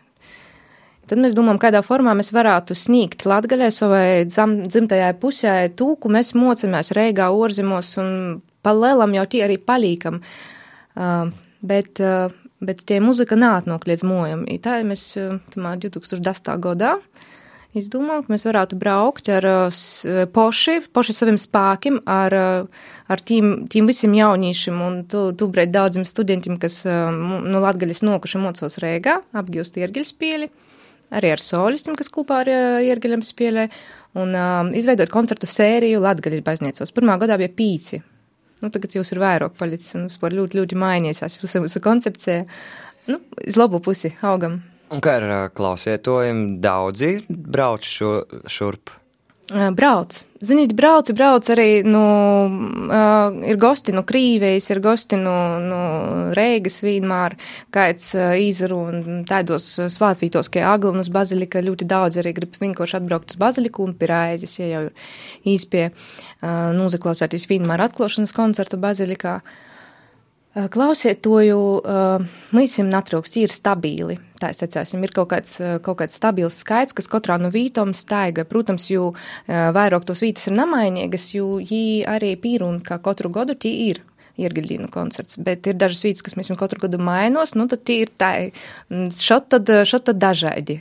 Tad 1.11 1.19
mēs 1.19 1.33
domājam, 1.35 1.57
kādā 1.59 1.81
formā 1.83 2.13
mēs 2.15 2.29
varētu 2.31 2.75
sniegt 2.79 3.25
Latgaļai 3.27 3.67
savai 3.75 4.03
dzimtajai 4.23 5.11
pusē 5.19 5.55
tūku, 5.75 6.07
mēs 6.07 6.31
mocamies 6.39 6.93
Reigā, 6.95 7.25
Orzimos 7.35 7.97
un 7.99 8.13
palēlam 8.63 9.17
jau 9.17 9.25
tie 9.33 9.41
arī 9.43 9.57
palīkam. 9.59 10.21
Uh, 10.95 11.33
bet, 11.67 11.99
uh, 11.99 12.31
bet 12.63 12.85
tie 12.87 13.01
muzika 13.03 13.35
nātnok 13.35 13.89
līdz 13.91 14.05
mojam. 14.07 14.47
I 14.47 14.55
tā 14.63 14.77
mēs 14.87 15.03
uh, 15.19 15.35
tamā 15.51 15.75
2010. 15.83 16.55
gadā 16.63 16.95
izdomājām, 17.77 18.25
ka 18.25 18.33
mēs 18.33 18.47
varētu 18.47 18.79
braukt 18.79 19.27
ar 19.35 19.47
uh, 19.51 19.83
poši, 20.31 20.79
poši 20.95 21.15
saviem 21.15 21.39
spēkiem, 21.39 22.01
ar, 22.07 22.39
uh, 22.39 22.89
ar 23.11 23.27
tiem, 23.27 23.67
tiem 23.71 23.87
visiem 23.91 24.15
jauniešiem 24.15 24.81
un 24.87 24.99
tu, 25.11 25.27
tubrēt 25.35 25.75
daudziem 25.75 26.07
studentiem, 26.07 26.55
kas 26.55 26.85
uh, 26.87 27.11
no 27.11 27.63
Latgaļas 27.63 28.03
nokuši 28.07 28.43
mocos 28.47 28.79
Rēgā, 28.79 29.21
apgūst 29.43 29.79
iergiļas 29.79 30.15
pieļi, 30.19 30.51
arī 31.11 31.33
ar 31.35 31.43
solistiem, 31.43 31.97
kas 31.99 32.11
kopā 32.13 32.41
ar 32.43 32.51
uh, 32.51 32.77
iergiļam 32.85 33.23
spēlē, 33.25 33.67
un 34.21 34.35
uh, 34.35 34.71
izveidot 34.77 35.11
koncertu 35.11 35.49
sēriju 35.49 36.01
Latgaļas 36.03 36.45
baznīcos. 36.45 36.93
Pirmā 36.95 37.17
gadā 37.21 37.37
bija 37.41 37.51
pīci. 37.55 38.01
Nu, 38.61 38.69
tagad 38.69 38.93
jūs 38.93 39.13
ir 39.15 39.21
vairāk 39.23 39.55
palicis 39.57 39.95
un 39.97 40.05
vispār 40.05 40.35
ļoti, 40.37 40.59
ļoti 40.59 40.77
mainījies 40.77 41.39
jūsu 41.41 41.81
koncepcija. 41.81 42.43
Nu, 43.09 43.17
uz 43.41 43.57
labu 43.57 43.81
pusi 43.81 44.13
augam. 44.21 44.59
Un 44.91 45.01
kā 45.01 45.15
ar 45.17 45.49
klausietojiem 45.55 46.59
daudzi 46.61 47.15
brauc 47.29 47.87
šo, 47.87 48.11
šurp? 48.51 48.91
Brauc. 49.51 50.15
Ziniet, 50.41 50.71
brauc, 50.73 51.11
brauc 51.13 51.45
arī, 51.53 51.83
nu, 51.85 52.01
uh, 52.87 53.35
ir 53.45 53.59
gosti 53.61 53.93
no 53.93 54.01
Krīvijas, 54.07 54.71
ir 54.71 54.79
gosti 54.81 55.19
no, 55.19 55.35
no 55.61 55.81
Reigas 56.37 56.79
vienmēr, 56.81 57.35
kāds 57.69 58.07
uh, 58.17 58.31
īzaru 58.39 58.79
un 58.89 59.19
tādos 59.29 59.67
svātvītos, 59.93 60.49
kā 60.49 60.63
Aglunas 60.71 61.11
bazilika, 61.13 61.61
ļoti 61.61 61.85
daudz 61.85 62.17
arī 62.23 62.33
grib 62.39 62.57
vienkārši 62.63 62.97
atbraukt 63.01 63.35
uz 63.35 63.41
baziliku 63.43 63.85
un 63.85 63.93
pie 63.93 64.09
raizes, 64.09 64.55
ja 64.57 64.71
jau 64.71 64.85
ir 64.87 65.51
īspie 65.53 65.91
uh, 65.91 66.71
nozaklausēties 66.79 67.45
vienmēr 67.51 67.85
atklāšanas 67.89 68.33
koncertu 68.33 68.81
bazilikā. 68.81 69.41
Uh, 69.43 69.70
Klausietoju 70.51 71.59
līdzsim 72.51 72.89
natrūks, 72.91 73.37
ir 73.39 73.53
stabili. 73.53 74.17
Tā 74.41 74.49
es 74.51 74.59
secēsim, 74.59 74.99
ir 75.05 75.13
kaut 75.15 75.29
kāds, 75.31 75.55
kaut 75.85 76.01
kāds 76.01 76.17
stabils 76.19 76.57
skaits, 76.59 76.95
kas 76.97 77.07
katrā 77.11 77.37
no 77.39 77.47
vītom 77.53 77.93
staiga. 77.95 78.43
Protams, 78.49 78.89
jo 78.91 79.13
vairāk 79.47 80.03
tos 80.09 80.23
vītas 80.25 80.49
ir 80.49 80.57
namainīgas, 80.57 81.29
jo 81.37 81.55
jī 81.63 82.01
arī 82.03 82.33
pīrun, 82.41 82.81
kā 82.83 82.99
katru 82.99 83.31
gadu 83.31 83.55
tie 83.55 83.73
ir. 83.87 84.03
Iergaļīnu 84.41 84.87
koncerts, 84.89 85.37
bet 85.43 85.67
ir 85.67 85.75
dažas 85.77 86.05
vietas, 86.05 86.23
kas 86.25 86.37
mēs 86.39 86.49
viņu 86.49 86.59
katru 86.59 86.85
gadu 86.85 86.99
mainos, 87.03 87.51
nu 87.59 87.67
tad 87.69 87.83
tie 87.85 87.99
ir 88.05 88.11
tā, 88.17 88.31
šot 89.19 89.51
tad, 89.51 89.69
šot 89.85 90.07
tad 90.07 90.21
dažādi. 90.23 90.79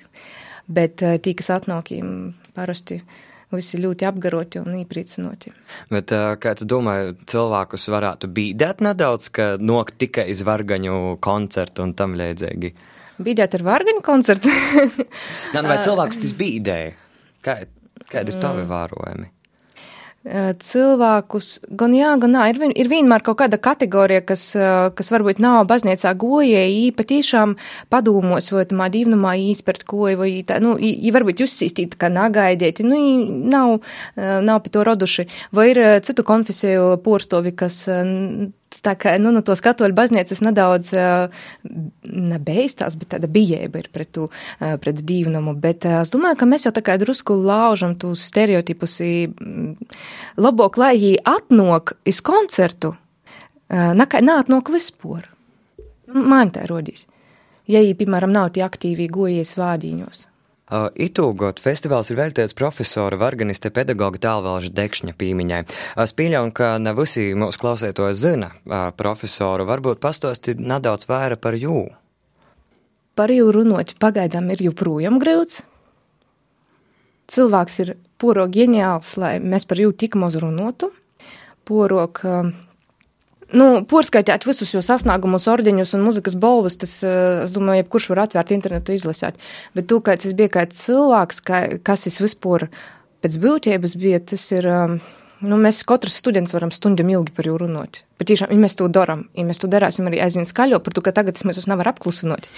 Bet 0.70 1.02
tie, 1.02 1.34
kas 1.36 1.50
atnākiem 1.58 2.30
parasti. 2.56 3.02
Uh, 3.02 3.29
visi 3.56 3.80
ļoti 3.80 4.06
apgaroti 4.08 4.60
un 4.62 4.76
iepriecinoti. 4.80 5.52
Bet, 5.90 6.14
kā 6.42 6.54
tu 6.58 6.68
domā, 6.68 6.96
cilvēkus 7.30 7.88
varētu 7.90 8.30
bīdēt 8.36 8.84
nedaudz, 8.86 9.30
ka 9.34 9.50
nok 9.58 9.94
tikai 10.00 10.28
iz 10.32 10.44
vargaņu 10.46 11.18
koncertu 11.24 11.86
un 11.86 11.96
tam 11.98 12.14
līdzīgi? 12.20 12.72
Bīdēt 13.20 13.58
ar 13.58 13.66
vargaņu 13.66 14.04
koncertu? 14.04 14.52
Nē, 15.54 15.60
nu, 15.60 15.66
vai 15.68 15.80
cilvēkus 15.84 16.22
tas 16.22 16.36
bīdēja? 16.38 16.94
Kā, 17.44 17.60
kādi 18.12 18.34
ir 18.34 18.40
tavi 18.40 18.64
vērojumi? 18.68 19.28
Eh, 20.20 20.50
cilvēkus, 20.60 21.46
gan 21.80 21.94
jā, 21.96 22.10
gan 22.20 22.34
nā, 22.36 22.42
ir, 22.52 22.58
ir 22.76 22.90
vienmēr 22.92 23.22
kaut 23.24 23.38
kāda 23.40 23.56
kategorija, 23.56 24.20
kas, 24.28 24.42
eh, 24.52 24.90
kas 24.92 25.08
varbūt 25.14 25.40
nav 25.40 25.62
baznīcā 25.70 26.12
gojēji, 26.20 26.90
patīšām 26.92 27.54
padomos, 27.88 28.50
vai 28.52 28.66
tamā 28.68 28.90
divnumā 28.92 29.32
īspert 29.40 29.86
goju, 29.88 30.18
vai 30.20 30.28
tā, 30.44 30.60
nu, 30.60 30.74
ja 30.76 31.14
varbūt 31.16 31.40
jūs 31.40 31.56
sīstīt, 31.56 31.96
kā 31.96 32.12
nagaidieti, 32.12 32.84
nu, 32.84 33.00
nav, 33.48 33.78
eh, 34.20 34.42
nav 34.44 34.60
pie 34.60 34.76
to 34.76 34.84
roduši, 34.84 35.24
vai 35.56 35.70
ir 35.70 35.80
citu 36.04 36.20
konfesiju 36.20 37.00
porstovi, 37.00 37.56
kas 37.56 37.86
tā 38.84 38.94
kā, 39.00 39.14
nu, 39.20 39.32
no 39.34 39.42
to 39.46 39.54
skatoļu 39.58 39.96
baznīcas 39.96 40.42
nedaudz 40.44 40.92
nebeistās, 42.06 42.96
bet 43.00 43.12
tāda 43.14 43.30
bijēba 43.30 43.82
ir 43.82 43.90
pret, 43.92 44.12
tu, 44.16 44.28
pret 44.58 45.02
dīvnumu. 45.06 45.54
Bet 45.60 45.86
es 45.88 46.12
domāju, 46.14 46.40
ka 46.40 46.48
mēs 46.50 46.66
jau 46.66 46.74
tā 46.76 46.84
kā 46.86 46.96
drusku 47.00 47.36
laužam 47.36 47.96
tos 48.00 48.24
stereotipus, 48.30 48.98
labāk, 50.40 50.80
lai 50.80 50.94
jī 50.96 51.12
atnok 51.20 51.94
iz 52.08 52.22
koncertu, 52.24 52.94
nātnok 53.70 54.72
vispār. 54.74 55.28
Man 56.10 56.50
tā 56.54 56.66
rodīs. 56.66 57.06
Ja 57.70 57.84
jī, 57.84 57.94
piemēram, 57.94 58.32
nav 58.34 58.50
tie 58.56 58.64
aktīvi 58.66 59.06
gojies 59.12 59.54
vādiņos. 59.60 60.29
Uh, 60.70 60.86
Itūgot 60.94 61.58
festivāls 61.58 62.12
ir 62.12 62.18
veltīts 62.20 62.54
profesora, 62.54 63.16
organiste, 63.26 63.72
pedagoga 63.74 64.20
tālvalža 64.22 64.70
Dekšņa 64.70 65.16
pīmiņai. 65.18 65.64
Es 66.04 66.14
pieļauju, 66.14 66.52
ka 66.54 66.68
ne 66.78 66.92
visi 66.94 67.32
mūsu 67.34 67.58
klausētoji 67.58 68.14
zina 68.14 68.52
uh, 68.52 68.92
profesoru, 68.94 69.66
varbūt 69.66 69.98
pastosti 69.98 70.54
nedaudz 70.54 71.08
vairāk 71.10 71.42
par 71.42 71.58
jū. 71.58 71.88
Par 73.18 73.34
jū 73.34 73.50
runot 73.50 73.96
pagaidām 73.98 74.52
ir 74.54 74.62
joprojām 74.68 75.18
grūts. 75.18 75.64
Cilvēks 77.34 77.82
ir 77.82 77.94
poro 78.22 78.46
ģeniāls, 78.46 79.16
lai 79.18 79.34
mēs 79.42 79.66
par 79.66 79.82
jū 79.82 79.90
tik 79.90 80.14
maz 80.22 80.38
runotu. 80.38 80.92
Porok 81.66 82.22
uh, 82.22 82.54
nu, 83.56 83.68
porskaitīt 83.88 84.44
visus 84.48 84.72
jūs 84.74 84.88
sasniegumus, 84.90 85.48
ordeņus 85.50 85.94
un 85.96 86.04
muzikas 86.06 86.36
balvas, 86.40 86.78
tas, 86.80 86.92
eh, 87.06 87.44
es 87.44 87.54
domāju, 87.54 87.84
jebkurš 87.84 88.10
var 88.12 88.24
atvērt 88.26 88.52
internetu 88.54 88.94
izlasīt. 88.94 89.38
Bet 89.74 89.88
tu, 89.88 90.00
kāds 90.00 90.26
es 90.26 90.36
biju 90.36 90.52
kāds 90.56 90.84
cilvēks, 90.86 91.42
kā, 91.44 91.82
kas 91.82 92.06
es 92.06 92.20
vispār 92.20 92.68
pēc 93.22 93.40
būtības 93.40 93.96
bija, 94.00 94.20
tas 94.20 94.52
ir, 94.52 94.66
um, 94.66 95.00
nu, 95.42 95.56
mēs 95.56 95.82
katrs 95.84 96.16
students 96.16 96.52
varam 96.52 96.70
stundam 96.70 97.10
ilgi 97.10 97.34
par 97.36 97.44
jū 97.44 97.58
runāt. 97.58 98.02
Bet 98.18 98.28
tiešām, 98.28 98.52
ja 98.52 98.56
mēs 98.56 98.76
to 98.76 98.88
daram, 98.88 99.28
ja 99.34 99.44
mēs 99.44 99.60
to 99.60 99.68
darāsim 99.68 100.06
arī 100.06 100.22
aizvien 100.22 100.44
skaļo, 100.48 100.80
par 100.80 100.92
to, 100.92 101.00
ka 101.00 101.12
tagad 101.12 101.36
mēs 101.44 101.60
jūs 101.60 101.68
nevar 101.68 101.92
apklusināt. 101.92 102.48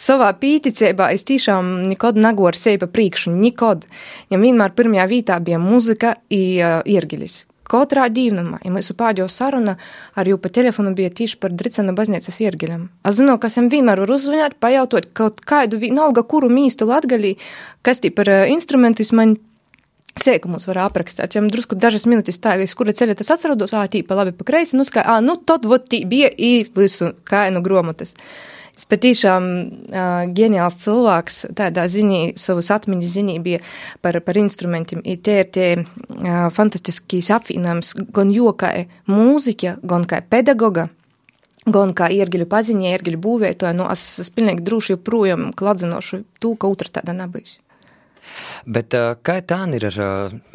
Savā 0.00 0.30
pīticībā 0.32 1.10
es 1.12 1.24
tiešām 1.24 1.82
nekad 1.90 2.16
negoru 2.16 2.56
sevi 2.56 2.78
pa 2.78 2.86
priekšu, 2.86 3.34
nekad. 3.34 3.84
Ja 4.30 4.38
vienmēr 4.38 4.72
pirmajā 4.72 5.06
vietā 5.10 5.40
bija 5.40 5.58
muzika 5.58 6.16
uh, 6.16 6.80
iergilis 6.86 7.44
Katrā 7.70 8.08
dīvnumā, 8.10 8.60
ja 8.64 8.72
mūsu 8.74 8.96
pēdējo 8.98 9.28
saruna 9.30 9.76
ar 10.18 10.30
jū 10.30 10.38
pa 10.42 10.50
telefonu 10.50 10.94
bija 10.98 11.12
tieši 11.14 11.38
par 11.42 11.54
Dricena 11.54 11.94
baznīcas 11.96 12.40
iergiļam. 12.42 12.88
Es 13.06 13.20
zinu, 13.20 13.36
kas 13.42 13.58
viņam 13.58 13.70
vienmēr 13.74 14.02
var 14.02 14.14
uzzvanīt, 14.16 14.58
pajautot 14.62 15.06
kaut 15.14 15.38
kādu, 15.46 15.78
vienalga, 15.82 16.24
kuru 16.26 16.50
mīstu 16.50 16.88
latgalī, 16.90 17.36
kas 17.86 18.02
tī 18.02 18.10
par 18.14 18.32
uh, 18.32 18.48
instrumentus 18.50 19.14
man 19.14 19.36
sēkumus 20.18 20.66
var 20.68 20.84
aprakstīt. 20.88 21.36
Ja 21.36 21.42
drusku 21.46 21.78
dažas 21.78 22.06
minūtes 22.10 22.40
tā, 22.42 22.56
es 22.62 22.74
kura 22.78 22.94
ceļa 22.96 23.16
tas 23.20 23.30
atceros, 23.36 23.74
ā, 23.76 23.86
tī 23.92 24.02
pa 24.06 24.18
labi 24.18 24.34
pa 24.36 24.46
kreisi, 24.48 24.76
nu 24.78 24.86
skā, 24.88 25.04
ā, 25.04 25.20
nu 25.24 25.36
tad 25.38 25.68
vot 25.68 25.86
tī 25.90 26.02
bija 26.08 26.30
i 26.30 26.64
visu 26.76 27.14
kainu 27.28 27.62
gromotas. 27.64 28.16
Tas 28.80 28.86
patiešām 28.88 29.46
uh, 29.92 30.04
ģeniāls 30.32 30.78
cilvēks, 30.80 31.40
tādā 31.52 31.82
ziņā, 31.92 32.20
savas 32.40 32.70
atmiņas 32.72 33.10
ziņā 33.12 33.34
bija 33.44 33.58
par, 34.00 34.16
par 34.24 34.38
instrumentiem. 34.40 35.02
I 35.04 35.18
tie 35.20 35.34
ir 35.42 35.50
tie 35.52 35.66
uh, 35.82 36.46
fantastiskīs 36.56 37.28
apvienojums 37.36 37.92
gan 38.16 38.32
jokai 38.32 38.86
mūziķa, 39.04 39.74
gan 39.84 40.08
kā 40.08 40.22
pedagoga. 40.24 40.88
Gan 41.68 41.92
kā 41.92 42.08
iergiļu 42.08 42.48
paziņā, 42.48 42.94
iergiļu 42.96 43.20
būvētoja, 43.20 43.76
nu, 43.76 43.84
es, 43.92 44.06
es 44.24 44.32
pilnīgi 44.32 44.64
droši 44.64 44.94
joprojām 44.94 45.50
kladzinošu 45.52 46.22
to, 46.40 46.54
ka 46.56 46.72
otra 46.72 46.88
tāda 46.96 47.12
nebija. 47.20 47.60
Bet 48.64 48.96
kā 48.96 49.40
tā 49.44 49.62
ir 49.76 49.90
ar 49.92 50.02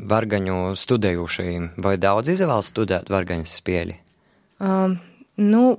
vargaņu 0.02 0.62
studējušajiem? 0.82 1.76
Vai 1.78 2.00
daudz 2.02 2.34
izvēlas 2.34 2.74
studēt 2.74 3.14
vargaņas 3.14 3.60
spēli? 3.62 4.00
Um, 4.58 4.98
nu, 5.38 5.76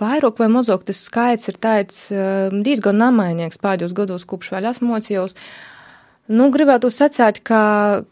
vairāk 0.00 0.40
vai 0.40 0.48
mazāk 0.52 0.84
tas 0.88 1.00
skaits 1.06 1.50
ir 1.50 1.58
tāds 1.62 2.06
ehm, 2.12 2.62
diezgan 2.66 3.00
namainīgs 3.00 3.60
pēdējos 3.62 3.96
gados, 3.96 4.26
kopš 4.28 4.54
vēl 4.54 4.70
esmu 4.72 4.92
mocījos. 4.92 5.36
Nu, 6.30 6.46
gribētu 6.54 6.92
sacīt, 6.94 7.40
ka, 7.42 7.60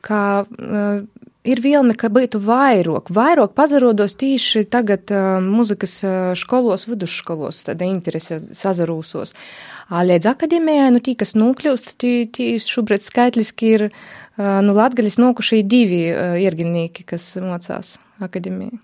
ka 0.03 0.21
uh, 0.43 1.05
ir 1.47 1.61
vilme, 1.63 1.95
ka 1.95 2.11
būtu 2.11 2.41
vairāk, 2.43 3.13
vairāk 3.15 3.53
pazarodos 3.55 4.17
tīši 4.19 4.65
tagad 4.73 5.13
uh, 5.15 5.39
muzikas 5.45 6.01
skolos, 6.41 6.89
vidusskolos, 6.91 7.63
tāda 7.69 7.87
interese 7.87 8.41
sazarūsos. 8.59 9.37
Līdz 9.89 10.27
akadēmijai, 10.35 10.91
nu, 10.93 11.01
tī, 11.05 11.15
kas 11.17 11.37
nokļūst, 11.39 11.95
tī, 12.03 12.13
tī 12.35 12.51
šobrīd 12.61 13.07
skaitliski 13.07 13.71
ir, 13.77 13.87
nu, 14.39 14.75
latgaļas 14.77 15.19
nokušī 15.21 15.63
divi 15.67 16.05
iergiļnieki, 16.47 17.07
kas 17.09 17.33
mocās 17.43 17.97
akadēmija. 18.23 18.79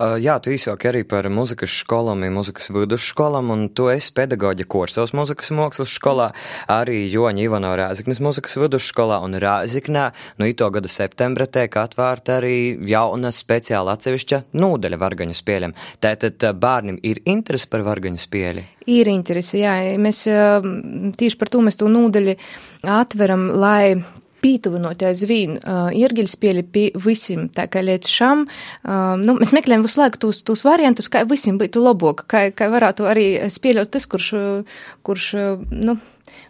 Uh, 0.00 0.16
jā, 0.20 0.36
tu 0.42 0.52
īsāk 0.54 0.84
arī 0.90 1.02
par 1.08 1.28
muzikas 1.32 1.72
skolām, 1.82 2.24
muzikas 2.34 2.70
vidusskolām, 2.74 3.52
un 3.54 3.64
tu 3.74 3.88
esi 3.92 4.12
pedagoģa 4.16 4.66
Korsavas 4.70 5.14
muzikas 5.16 5.52
mākslas 5.54 5.94
skolā, 5.94 6.30
arī 6.70 7.04
Joņa 7.10 7.44
Ivano 7.44 7.72
Rēziknes 7.78 8.22
muzikas 8.24 8.58
vidusskolā, 8.60 9.20
un 9.24 9.38
Rēziknē, 9.42 10.08
nu, 10.40 10.48
ito 10.50 10.68
gada 10.74 10.90
septembra 10.90 11.46
tiek 11.46 11.76
atvērta 11.82 12.38
arī 12.40 12.56
jauna 12.90 13.32
speciāla 13.34 13.96
atsevišķa 13.96 14.44
nūdeļa 14.58 15.00
vargaņu 15.00 15.38
spēļiem. 15.38 15.76
Tātad 16.02 16.50
bērniem 16.60 17.00
ir 17.06 17.22
interesi 17.30 17.70
par 17.70 17.86
vargaņu 17.86 18.20
spēli? 18.20 18.66
Ir 18.90 19.10
interesi, 19.12 19.60
jā. 19.62 19.76
Mēs 20.02 20.24
tieši 20.26 21.38
par 21.38 21.50
to 21.52 21.60
mēs 21.62 21.78
to 21.78 21.90
nūdeļi 21.92 22.34
atveram, 22.90 23.50
lai 23.54 24.00
pītuvinot 24.42 25.02
aizvien 25.06 25.56
uh, 25.58 25.88
iergiļas 25.96 26.36
pieļi 26.40 26.64
pie 26.74 26.86
visiem, 27.06 27.48
tā 27.54 27.66
kā 27.70 27.82
līdz 27.84 28.10
šam, 28.10 28.46
uh, 28.46 29.16
nu, 29.20 29.36
mēs 29.40 29.54
meklējam 29.56 29.84
visu 29.86 30.02
laiku 30.02 30.22
tos, 30.26 30.42
tos 30.46 30.64
variantus, 30.66 31.10
kā 31.12 31.24
visiem 31.28 31.60
būtu 31.60 31.82
labāk, 31.84 32.24
kā, 32.30 32.46
kā 32.56 32.70
varētu 32.72 33.08
arī 33.10 33.26
spēļot 33.52 33.92
tas, 33.96 34.08
kurš, 34.10 34.30
kurš, 35.06 35.28
nu, 35.70 35.98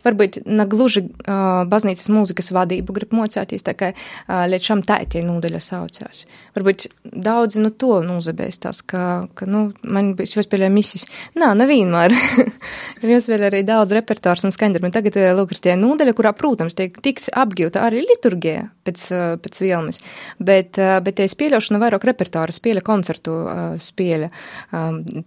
varbūt 0.05 0.41
ne 0.47 0.67
gluži 0.71 1.05
uh, 1.07 1.63
baznīcas 1.71 2.11
mūzikas 2.13 2.51
vadību 2.55 2.95
grib 2.97 3.15
mocēties, 3.17 3.65
tā 3.67 3.75
kā 3.79 3.93
uh, 3.93 4.45
līdz 4.51 4.71
šam 4.71 4.85
tā 4.87 5.01
tie 5.11 5.23
nūdeļa 5.27 5.61
saucās. 5.65 6.25
Varbūt 6.57 6.87
daudzi 7.05 7.63
no 7.63 7.71
to 7.71 8.01
nūzabēs 8.07 8.61
tās, 8.65 8.83
ka, 8.87 9.27
ka 9.39 9.49
nu, 9.49 9.71
man 9.85 10.13
bija 10.19 10.41
jāspēlē 10.41 10.71
misijas. 10.73 11.07
Nā, 11.39 11.53
nevienmēr. 11.59 12.15
ir 13.03 13.15
jāspēlē 13.15 13.51
arī 13.51 13.63
daudz 13.69 13.95
repertārs 13.97 14.47
un 14.49 14.55
skaņdarbi. 14.55 14.93
Tagad, 14.95 15.19
lūk, 15.39 15.55
ir 15.55 15.63
tie 15.65 15.77
nūdeļa, 15.81 16.17
kurā, 16.19 16.35
protams, 16.37 16.77
tiek 16.79 16.99
tiks 17.05 17.31
apgūta 17.37 17.85
arī 17.87 18.05
liturgija 18.05 18.69
pēc, 18.87 19.07
pēc 19.45 19.63
vielmes, 19.63 20.01
bet, 20.39 20.79
bet 20.79 21.21
tie 21.21 21.29
spēļošana 21.31 21.81
vairāk 21.83 22.07
repertāra 22.11 22.55
spēļa 22.55 22.85
koncertu 22.87 23.41
spēļa 23.81 24.31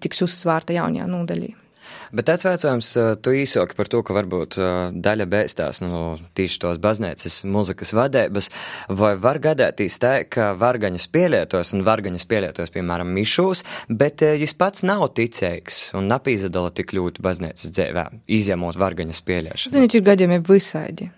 tiks 0.03 0.25
uzsvārta 0.27 0.75
jaunajā 0.75 1.09
nūdeļī. 1.09 1.53
Bet 2.13 2.27
tāds 2.29 2.45
vecums, 2.45 2.91
tu 3.25 3.31
īsāki 3.33 3.73
par 3.77 3.89
to, 3.89 4.03
ka 4.05 4.13
varbūt 4.13 4.59
daļa 4.93 5.25
bēstās 5.31 5.81
no 5.81 5.89
nu, 5.89 6.01
tīši 6.37 6.59
tos 6.61 6.77
baznīcas 6.81 7.39
muzikas 7.49 7.93
vadības, 7.97 8.51
vai 8.93 9.15
var 9.17 9.39
gadētīs 9.41 9.97
tā, 10.01 10.13
ka 10.29 10.51
vargaņus 10.61 11.07
pielietos 11.13 11.73
un 11.73 11.81
vargaņus 11.87 12.27
pielietos, 12.29 12.69
piemēram, 12.75 13.09
mišūs, 13.17 13.65
bet 13.89 14.21
viņš 14.21 14.53
pats 14.61 14.85
nav 14.85 15.07
ticīgs 15.17 15.87
un 15.97 16.11
napīzadala 16.11 16.69
tik 16.77 16.93
ļoti 16.93 17.25
baznīcas 17.25 17.73
dzēvē, 17.73 18.05
izņemot 18.37 18.77
vargaņus 18.77 19.25
pieliešanu. 19.25 19.73
Zini, 19.73 19.89
ir 19.89 20.05
gadījumi 20.05 20.41
visādi. 20.45 21.09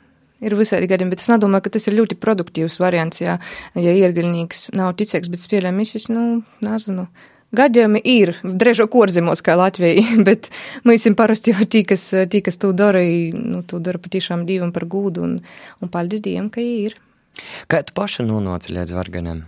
Ir 0.44 0.56
visādi 0.56 0.88
gadījumi, 0.88 1.12
bet 1.12 1.24
es 1.24 1.32
nedomāju, 1.32 1.68
ka 1.68 1.76
tas 1.76 1.88
ir 1.88 1.96
ļoti 2.00 2.18
produktīvs 2.24 2.80
variants, 2.80 3.20
ja, 3.24 3.38
ja 3.76 4.00
iergaļnieks 4.00 4.70
nav 4.80 4.96
ticīgs, 5.00 5.32
bet 5.32 5.44
spēlē 5.44 5.76
misijas, 5.76 6.08
nu, 6.12 6.44
nezinu. 6.64 7.08
Gadījumi 7.56 8.02
ir 8.04 8.34
drežo 8.44 8.88
korzimos, 8.92 9.42
kā 9.46 9.56
Latvija, 9.60 10.04
bet 10.28 10.50
mēs 10.88 11.04
esam 11.04 11.18
parasti 11.18 11.54
jau 11.56 11.68
tī, 11.70 11.86
kas, 11.88 12.10
tī, 12.32 12.44
kas 12.46 12.60
to 12.62 12.74
dara, 12.76 13.04
nu, 13.34 13.64
to 13.68 13.80
dara 13.84 14.02
patiešām 14.02 14.46
Dievam 14.50 14.76
par 14.76 14.88
gūdu 14.90 15.26
un, 15.26 15.40
un 15.82 15.92
paldies 15.92 16.24
Dievam, 16.26 16.52
ka 16.54 16.64
ir. 16.64 16.98
Kā 17.72 17.82
tu 17.84 17.96
paša 17.96 18.26
nonāci 18.28 18.76
līdz 18.76 18.96
varganiem? 18.96 19.44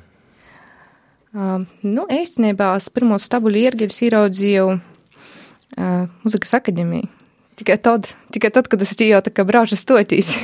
Uh, 1.37 1.67
nu, 1.83 2.07
īstenībā 2.09 2.71
es 2.79 2.87
pirmo 2.93 3.17
stabuļu 3.21 3.59
ierģeļus 3.67 3.99
ieraudzīju 4.07 4.65
uh, 4.73 6.07
muzikas 6.23 6.55
akadēmiju. 6.57 7.11
Tikai 7.57 7.77
tad, 7.81 8.07
tikai 8.33 8.51
tad, 8.53 8.69
kad 8.69 8.81
es 8.85 8.93
jau 9.01 9.19
tā 9.25 9.33
kā 9.33 9.45
brāža 9.47 9.77
stotīs. 9.79 10.35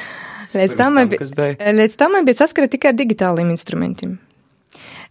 līdz, 0.58 0.76
tam, 0.80 1.00
bija, 1.10 1.28
līdz 1.76 1.96
tam 2.00 2.16
man 2.16 2.28
bija 2.28 2.40
saskara 2.42 2.70
tikai 2.72 2.92
ar 2.92 2.98
digitāliem 2.98 3.52
instrumentiem. 3.52 4.16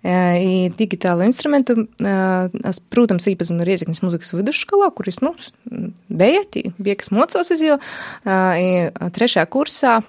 I 0.03 0.71
digitālu 0.75 1.23
instrumentu, 1.23 1.85
es, 2.03 2.79
protams, 2.91 3.27
īpazinu 3.31 3.63
Rieziknis 3.63 4.01
muzikas 4.03 4.33
vidusskolā, 4.35 4.89
kur 4.95 5.07
es, 5.07 5.21
nu, 5.23 5.31
bija, 6.11 6.43
bija 6.75 6.97
kas 6.99 7.13
mocos 7.15 7.53
iz 7.55 7.63
jo, 7.63 7.77
trešajā 8.25 9.47
kursā 9.53 10.01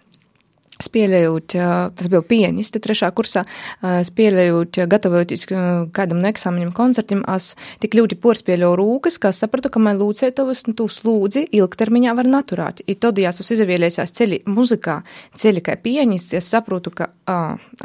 Spēlējot, 0.85 1.57
tas 1.97 2.11
bija 2.13 2.23
pianisti 2.29 2.81
trešā 2.83 3.11
kursā, 3.17 3.45
spēlējot, 3.81 4.81
gatavojoties 4.91 5.47
kādam 5.95 6.21
no 6.23 6.31
eksāmeņiem 6.31 6.73
koncertiem, 6.77 7.23
es 7.35 7.53
tik 7.83 7.97
ļoti 7.99 8.19
porspēļoju 8.23 8.79
rūkas, 8.81 9.19
ka 9.23 9.33
sapratu, 9.37 9.73
ka 9.73 9.83
man 9.83 10.01
lūcētovas 10.01 10.67
tu 10.77 10.89
slūdzi 10.91 11.47
ilgtermiņā 11.57 12.17
var 12.19 12.31
naturāt. 12.31 12.83
I 12.87 12.97
tad, 13.01 13.21
ja 13.23 13.33
es 13.33 13.55
izvēlēsies 13.57 14.15
ceļi 14.19 14.43
muzikā, 14.51 15.01
ceļi 15.41 15.65
kā 15.65 15.79
pianists, 15.81 16.37
es 16.37 16.51
saprotu, 16.51 16.93
ka, 16.95 17.11
ā, 17.31 17.39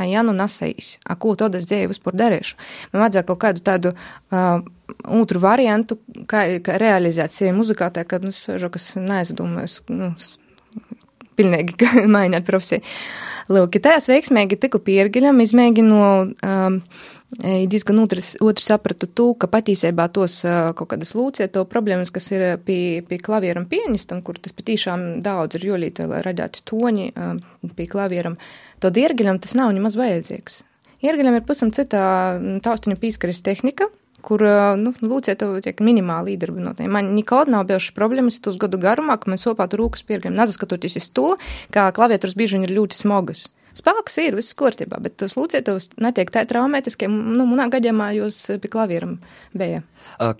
ja 0.09 0.25
nu 0.25 0.35
nasējis, 0.37 0.97
a, 1.05 1.17
ko 1.19 1.35
tad 1.39 1.57
es 1.59 1.69
dzēju 1.69 1.93
vispār 1.93 2.17
darīšu. 2.19 2.59
Man 2.93 3.05
vajadzēja 3.05 3.27
kaut 3.29 3.41
kādu 3.43 3.63
tādu 3.65 3.93
uh, 3.93 4.61
otru 5.19 5.41
variantu, 5.43 5.99
kā, 6.29 6.45
kā 6.65 6.77
realizēt 6.81 7.33
sevi 7.35 7.53
muzikā, 7.57 7.91
tā, 7.93 8.05
kad, 8.09 8.25
nu, 8.25 8.33
kas 8.73 8.91
neaizdomājas, 8.99 9.79
nu, 9.91 10.13
pilnīgi 11.39 11.89
mainot 12.15 12.45
profesiju. 12.47 12.83
Lūk, 13.49 13.79
tajās 13.81 14.05
veiksmīgi 14.11 14.59
tiku 14.61 14.77
piergiļam, 14.85 15.39
izmēģinu 15.41 15.99
um, 15.99 16.75
diezgan 17.39 18.01
otrs, 18.03 18.35
sapratu 18.61 19.09
to, 19.09 19.31
ka 19.41 19.49
patiesībā 19.49 20.05
tos 20.13 20.43
uh, 20.45 20.69
kaut 20.77 20.91
kādas 20.93 21.15
lūcieto 21.17 21.63
problēmas, 21.69 22.13
kas 22.13 22.29
ir 22.35 22.45
pie, 22.65 23.01
pie 23.09 23.17
klavieram 23.25 23.65
pianistam, 23.69 24.21
kur 24.21 24.37
tas 24.37 24.53
patiešām 24.53 25.23
daudz 25.25 25.57
ir 25.57 25.65
jolīti, 25.71 26.05
lai 26.09 26.21
radītu 26.25 26.65
toņi 26.69 27.11
uh, 27.15 27.37
pie 27.73 27.89
klavieram, 27.89 28.37
to 28.83 28.93
diergiļam 28.93 29.41
tas 29.41 29.57
nav 29.57 29.73
nemaz 29.73 29.97
vajadzīgs. 29.97 30.63
Iergaļam 30.99 31.39
ir 31.39 31.45
pusam 31.47 31.71
citā 31.73 32.03
taustiņu 32.65 32.99
pīskaras 32.99 33.41
tehnika, 33.45 33.87
kur 34.25 34.43
nu, 34.79 34.93
lūdziet, 35.01 35.43
tiek 35.65 35.83
minimāli 35.83 36.35
iedarbinot. 36.35 36.81
Man 36.91 37.13
nekad 37.15 37.51
nav 37.51 37.67
bijušas 37.69 37.95
problēmas 37.97 38.39
uz 38.49 38.57
gadu 38.61 38.79
garumā, 38.81 39.19
ka 39.19 39.31
mēs 39.31 39.45
sopātu 39.47 39.79
rūkas 39.81 40.05
piergam, 40.07 40.35
nezaskatoties 40.37 40.99
uz 41.01 41.09
to, 41.15 41.29
kā 41.73 41.89
klaviatūras 41.95 42.37
bieži 42.39 42.61
ir 42.63 42.75
ļoti 42.75 42.99
smogas. 42.99 43.47
Spēks 43.79 44.17
ir, 44.19 44.35
viss 44.35 44.55
kārtībā, 44.57 44.97
bet 45.03 45.15
tas 45.21 45.35
lūcietos 45.37 45.91
netiek 46.01 46.31
tā 46.33 46.43
traumētiskie, 46.49 47.07
nu, 47.07 47.45
manā 47.47 47.69
gadījumā 47.71 48.09
jūs 48.17 48.41
pie 48.59 48.71
klavieram 48.71 49.19
bija. 49.55 49.83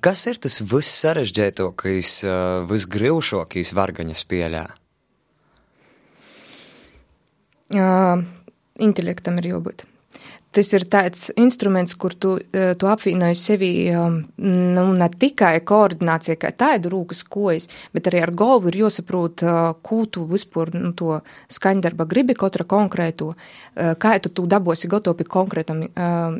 Kas 0.01 0.25
ir 0.27 0.41
tas 0.41 0.59
viss 0.59 0.97
sarežģītākais, 1.05 2.15
visgrūšākais 2.71 3.71
vargaņa 3.77 4.17
spēlē? 4.17 4.65
Uh, 7.69 8.25
intelektam 8.81 9.37
ir 9.37 9.51
jābūt 9.53 9.85
tas 10.55 10.71
ir 10.73 10.85
tāds 10.89 11.27
instruments, 11.38 11.93
kur 11.99 12.13
tu, 12.17 12.35
eh, 12.53 12.73
tu 12.79 12.88
apvienoji 12.89 13.38
sevi 13.38 13.69
um, 13.93 14.17
nu, 14.41 14.85
ne 14.97 15.09
tikai 15.09 15.59
koordinācija, 15.62 16.39
kā 16.41 16.49
tādu 16.57 16.89
rūkas 16.93 17.21
kojas, 17.29 17.67
bet 17.93 18.09
arī 18.09 18.23
ar 18.25 18.33
galvu 18.33 18.71
ir 18.71 18.79
jāsaprot, 18.81 19.43
uh, 19.45 19.59
ko 19.85 20.03
tu 20.09 20.25
vispār 20.29 20.73
nu, 20.73 20.91
to 20.97 21.19
skaņdarba 21.53 22.07
gribi 22.09 22.33
katra 22.38 22.65
konkrēto, 22.65 23.35
uh, 23.35 23.93
kā 24.01 24.15
tu 24.23 24.31
tu 24.33 24.47
dabosi 24.49 24.89
gatavi 24.89 25.25
konkrētam 25.29 25.83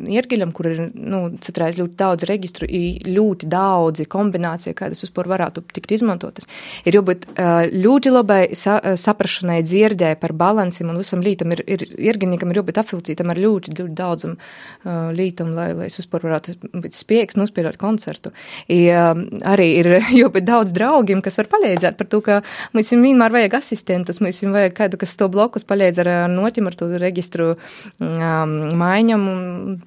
iergiļam, 0.10 0.52
kur 0.56 0.67
ir, 0.69 0.80
nu, 0.93 1.19
citreiz 1.43 1.78
ļoti 1.80 1.95
daudz 2.00 2.26
registru, 2.28 2.67
ļoti 3.06 3.48
daudzi 3.50 4.06
kombinācija, 4.10 4.76
kādas 4.78 5.04
vispār 5.06 5.30
varētu 5.30 5.63
tikt 5.76 5.93
izmantotas. 5.95 6.48
Ir 6.88 6.98
jābūt 7.00 7.28
ļoti 7.74 8.13
labai 8.13 8.39
sa, 8.58 8.80
saprašanai 9.00 9.62
dzirdē 9.63 10.13
par 10.19 10.34
balansiem 10.38 10.91
un 10.91 11.00
visam 11.02 11.24
lītam 11.24 11.54
ir, 11.56 11.63
ir 11.67 11.86
iergiļniekam 12.10 12.52
ir 12.52 12.62
jābūt 12.62 12.82
apfiltītam 12.82 13.32
ar 13.34 13.41
ļoti, 13.41 13.76
ļoti 13.80 13.99
daudzam 14.00 14.38
uh, 14.38 15.10
lītam, 15.16 15.52
lai, 15.58 15.70
lai 15.78 15.90
es 15.90 16.00
vispār 16.00 16.26
varētu 16.28 16.56
būt 16.74 16.98
spiegs, 16.98 17.38
nospēlēt 17.40 17.80
koncertu. 17.82 18.32
I, 18.68 18.80
uh, 18.94 19.14
arī 19.50 19.70
ir 19.82 19.92
ļoti 20.20 20.44
daudz 20.48 20.74
draugiem, 20.76 21.24
kas 21.26 21.40
var 21.40 21.52
palīdzēt 21.52 22.00
par 22.00 22.10
to, 22.12 22.22
ka 22.26 22.40
mums 22.74 22.94
vienmēr 22.96 23.36
vajag 23.36 23.60
asistentus, 23.60 24.22
mums 24.24 24.42
vajag 24.44 24.76
kādu, 24.78 25.02
kas 25.02 25.18
to 25.20 25.30
blokus 25.32 25.68
palīdz 25.70 26.04
ar 26.06 26.12
noķim, 26.32 26.72
ar 26.72 26.80
to 26.80 26.90
registru 27.02 27.54
um, 27.54 28.58
maiņam. 28.80 29.30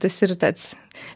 Tas 0.03 0.21
ir 0.25 0.37
tāds 0.41 0.73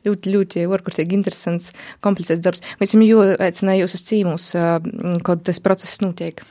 ļoti, 0.06 0.32
ļoti 0.34 0.66
orkurtīgi 0.72 1.16
interesants, 1.18 1.72
komplicēts 2.04 2.44
darbs. 2.44 2.64
Mēs 2.80 2.96
jau 2.96 3.24
aicināju 3.36 3.84
jūs 3.84 3.98
uz 3.98 4.06
cīmus, 4.08 4.52
uh, 4.58 4.78
kad 5.26 5.44
tas 5.46 5.62
process 5.62 6.02
notiek. 6.04 6.44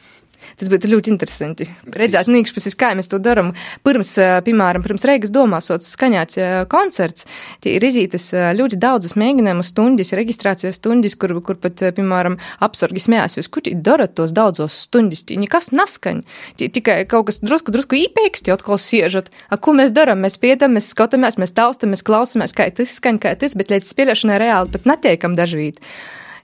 Tas 0.60 0.72
būtu 0.72 0.92
ļoti 0.92 1.12
interesanti. 1.14 1.68
Redzēt, 1.92 2.30
nīkšķis, 2.32 2.78
kā 2.80 2.94
mēs 2.98 3.12
to 3.12 3.20
darām. 3.24 3.54
Pirms, 3.86 4.14
piemēram, 4.46 4.84
pirms 4.86 5.06
Reigas 5.08 5.34
domāsot 5.34 5.86
skaņāts 5.86 6.40
koncerts, 6.72 7.28
tie 7.64 7.76
ir 7.78 7.86
izītas 7.88 8.30
ļoti 8.58 8.80
daudzas 8.82 9.16
mēģinājumu 9.20 9.66
stundas, 9.66 10.14
reģistrācijas 10.18 10.80
stundas, 10.80 11.18
kur, 11.20 11.36
kur 11.46 11.60
pat, 11.62 11.84
piemēram, 11.98 12.38
apsargi 12.66 13.04
smējās, 13.04 13.38
jūs 13.40 13.52
kur 13.52 13.66
darat 13.76 14.16
tos 14.18 14.34
daudzos 14.36 14.78
stundas, 14.88 15.26
tie 15.28 15.40
nekas 15.42 15.72
naskaņ. 15.76 16.24
Tie 16.60 16.70
tikai 16.74 17.02
kaut 17.10 17.30
kas 17.30 17.42
drusku, 17.44 17.74
drusku 17.76 18.00
īpēksti 18.00 18.54
atkal 18.54 18.80
siežat. 18.82 19.32
A, 19.50 19.60
ko 19.60 19.76
mēs 19.78 19.94
darām? 19.96 20.24
Mēs 20.26 20.40
pietam, 20.42 20.76
mēs 20.78 20.92
skatāmies, 20.94 21.40
mēs 21.42 21.56
taustamies, 21.58 22.06
klausamies, 22.06 22.56
kā 22.56 22.70
tas 22.76 22.98
skaņ, 23.00 23.22
kā 23.24 23.36
tas, 23.40 23.58
bet 23.58 23.74
līdz 23.74 23.92
spēlēšanai 23.92 24.42
reāli 24.42 24.72
pat 24.76 24.88
netiekam 24.90 25.38
dažvīt. 25.38 25.82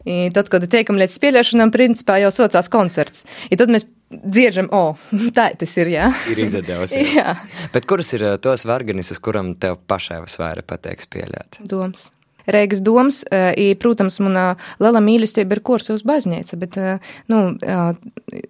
I 0.05 0.29
tad, 0.33 0.49
kad 0.51 0.65
tiekam 0.71 0.99
līdz 1.01 1.17
spēlēšanām, 1.17 1.73
principā 1.73 2.17
jau 2.23 2.31
socās 2.33 2.69
koncerts. 2.71 3.25
I 3.53 3.59
tad 3.59 3.73
mēs 3.73 3.85
dzirdam, 4.11 4.69
o, 4.73 4.83
oh, 4.91 5.11
tā 5.37 5.51
tas 5.59 5.75
ir, 5.81 5.91
jā. 5.95 6.07
Ir 6.31 6.45
izdevies. 6.45 6.95
Jā. 6.95 7.05
jā. 7.19 7.35
Bet 7.73 7.89
kuras 7.89 8.13
ir 8.17 8.25
tos 8.43 8.65
varganisas, 8.69 9.21
kuram 9.21 9.53
tev 9.61 9.79
pašai 9.91 10.23
visvairāk 10.25 10.67
patīk 10.71 11.05
spēlēt? 11.05 11.61
Doms. 11.61 12.09
Reigas 12.51 12.79
domas, 12.81 13.19
i, 13.29 13.67
protams, 13.77 14.17
mana 14.23 14.55
liela 14.81 14.97
mīlestība 15.03 15.53
ir 15.53 15.61
kursovs 15.65 16.01
baznīca, 16.09 16.57
bet, 16.57 16.77
nu, 17.29 17.41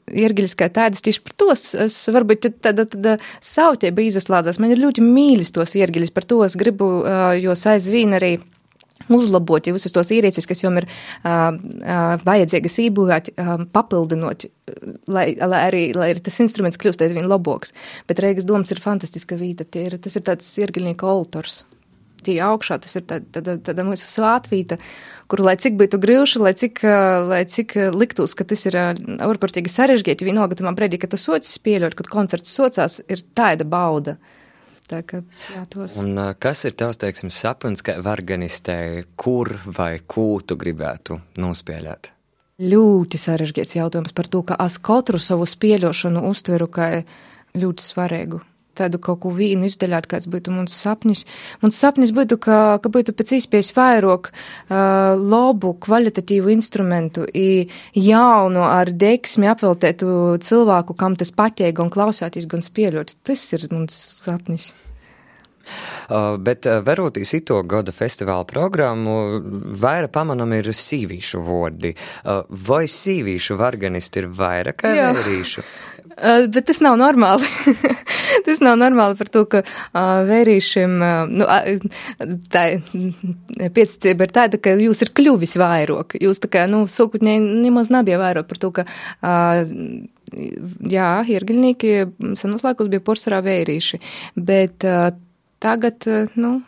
iergiļas 0.08 0.56
kā 0.56 0.70
tādas 0.72 1.04
tieši 1.04 1.20
par 1.26 1.36
tos, 1.44 1.66
es 1.76 1.98
varbūt 2.16 2.48
tāda, 2.64 2.88
tāda 2.88 3.18
sautība 3.44 4.06
izaslādzās. 4.06 4.62
Man 4.64 4.72
ir 4.72 4.80
ļoti 4.80 5.04
mīlis 5.04 5.52
tos 5.56 5.76
iergiļas, 5.76 6.14
par 6.16 6.28
to 6.30 6.40
es 6.48 6.56
gribu, 6.60 6.88
jos 7.42 7.68
aizvien 7.68 8.16
arī 8.16 8.38
uzlabot 9.18 9.68
ja 9.68 9.74
visas 9.76 9.94
tos 9.96 10.12
ierīces, 10.14 10.48
kas 10.50 10.64
jums 10.64 10.84
ir 10.84 10.88
uh, 10.88 11.52
uh, 11.52 12.16
vajadzīgas 12.28 12.78
ībūvēt, 12.86 13.34
uh, 13.36 13.66
papildinot, 13.74 14.48
lai, 15.12 15.28
lai, 15.40 15.64
arī, 15.68 15.84
lai 15.98 16.14
tas 16.24 16.40
instruments 16.44 16.80
kļūst 16.82 17.04
aizvien 17.06 17.30
labāks. 17.30 17.76
Bet 18.10 18.24
Reigas 18.24 18.48
domas 18.48 18.72
ir 18.74 18.82
fantastiska 18.84 19.38
vīta, 19.40 19.68
ir, 19.80 19.98
tas 20.02 20.18
ir 20.18 20.26
tāds 20.28 20.50
iergiļnieku 20.62 21.08
oltors. 21.08 21.64
Tie 22.22 22.36
augšā, 22.46 22.78
tas 22.84 22.94
ir 23.00 23.06
tāda, 23.10 23.26
tāda, 23.34 23.56
tāda 23.66 23.84
mūsu 23.88 24.06
svātvīta, 24.06 24.78
kuru, 25.32 25.48
lai 25.48 25.56
cik 25.58 25.74
būtu 25.80 25.98
grūši, 26.04 26.42
lai 26.44 26.52
cik, 26.54 26.84
lai 27.32 27.40
cik 27.50 27.74
liktos, 27.98 28.36
ka 28.38 28.46
tas 28.46 28.62
ir 28.70 28.78
ārkārtīgi 28.78 29.72
sarežģīti, 29.74 30.28
vienalga 30.30 30.60
tamā 30.60 30.76
brīdī, 30.78 31.00
kad 31.02 31.16
tu 31.16 31.18
socis 31.18 31.58
pieļaut, 31.66 31.98
kad 31.98 32.12
koncerts 32.14 32.54
socās, 32.54 33.00
ir 33.10 33.26
tāda 33.34 33.66
bauda. 33.66 34.20
Tā 34.90 35.02
kā, 35.08 35.22
jā, 35.54 35.62
tos. 35.72 35.96
Un 36.02 36.18
kas 36.42 36.66
ir 36.68 36.76
tavs, 36.80 37.00
teiksim, 37.02 37.32
sapnis, 37.34 37.84
ka 37.86 37.98
varganistē, 38.04 39.06
kur 39.16 39.54
vai 39.66 40.00
kū 40.02 40.42
tu 40.46 40.58
gribētu 40.60 41.22
nospēlēt? 41.40 42.12
Ļoti 42.62 43.18
sarežģīts 43.18 43.78
jautājums 43.80 44.14
par 44.14 44.30
to, 44.30 44.44
ka 44.46 44.58
es 44.66 44.78
katru 44.84 45.22
savu 45.22 45.48
spēļošanu 45.50 46.28
uztveru 46.30 46.68
kā 46.70 46.90
ļoti 47.58 47.88
svarīgu 47.88 48.42
tādu 48.78 49.00
kaut 49.04 49.22
ko 49.24 49.32
vīnu 49.36 49.68
izdaļāt, 49.70 50.08
kāds 50.12 50.30
būtu 50.32 50.54
mans 50.56 50.76
sapnis. 50.76 51.26
Mans 51.64 51.78
sapnis 51.78 52.14
būtu, 52.16 52.38
ka, 52.42 52.60
ka 52.84 52.92
būtu 52.94 53.16
pēc 53.18 53.36
iespējas 53.40 53.72
vairāk 53.78 54.32
uh, 54.32 55.16
labu, 55.18 55.74
kvalitatīvu 55.86 56.54
instrumentu, 56.56 57.26
jaunu, 57.32 58.64
ar 58.68 58.92
deksmi 58.92 59.50
apveltētu 59.52 60.38
cilvēku, 60.44 60.98
kam 60.98 61.18
tas 61.20 61.34
patīk, 61.36 61.76
gan 61.80 61.92
klausāties, 61.94 62.50
gan 62.52 62.64
spēļot. 62.66 63.18
Tas 63.28 63.48
ir 63.58 63.68
mans 63.74 64.00
sapnis. 64.22 64.72
Uh, 66.12 66.36
bet 66.42 66.68
uh, 66.68 66.82
verotīs 66.86 67.32
ito 67.38 67.60
gada 67.64 67.94
festivāla 67.96 68.48
programmu, 68.48 69.16
vairāk 69.82 70.12
pamanam 70.16 70.52
ir 70.58 70.72
sīvīšu 70.76 71.44
vārdi. 71.48 71.94
Uh, 72.26 72.44
vai 72.68 72.84
sīvīšu 72.92 73.56
varganisti 73.60 74.24
ir 74.24 74.30
vairāk 74.36 74.82
kā 74.84 74.94
vērīšu? 74.98 75.66
Bet 76.52 76.66
tas 76.68 76.82
nav 76.84 76.98
normāli. 77.00 77.48
tas 78.46 78.60
nav 78.62 78.76
normāli 78.78 79.16
par 79.18 79.30
to, 79.32 79.46
ka 79.50 79.62
vērīšiem, 80.28 80.98
nu, 81.32 81.48
tā 82.52 82.66
piesacība 83.74 84.28
ir 84.28 84.34
tāda, 84.36 84.60
ka 84.62 84.76
jūs 84.78 85.02
ir 85.06 85.14
kļuvis 85.18 85.56
vairāk. 85.62 86.18
Jūs 86.22 86.44
tā 86.44 86.52
kā, 86.52 86.66
nu, 86.70 86.84
sūkutņai 86.92 87.38
nemaz 87.64 87.90
nebija 87.94 88.20
vairāk 88.22 88.50
par 88.52 88.62
to, 88.62 88.74
ka, 88.76 88.86
jā, 90.92 91.10
iergaļnieki 91.36 91.96
senos 92.40 92.68
laikos 92.68 92.92
bija 92.92 93.08
porcelā 93.08 93.42
vērīši, 93.48 94.02
bet 94.36 94.86
tagad, 95.62 96.04
uh, 96.10 96.28
nu, 96.36 96.60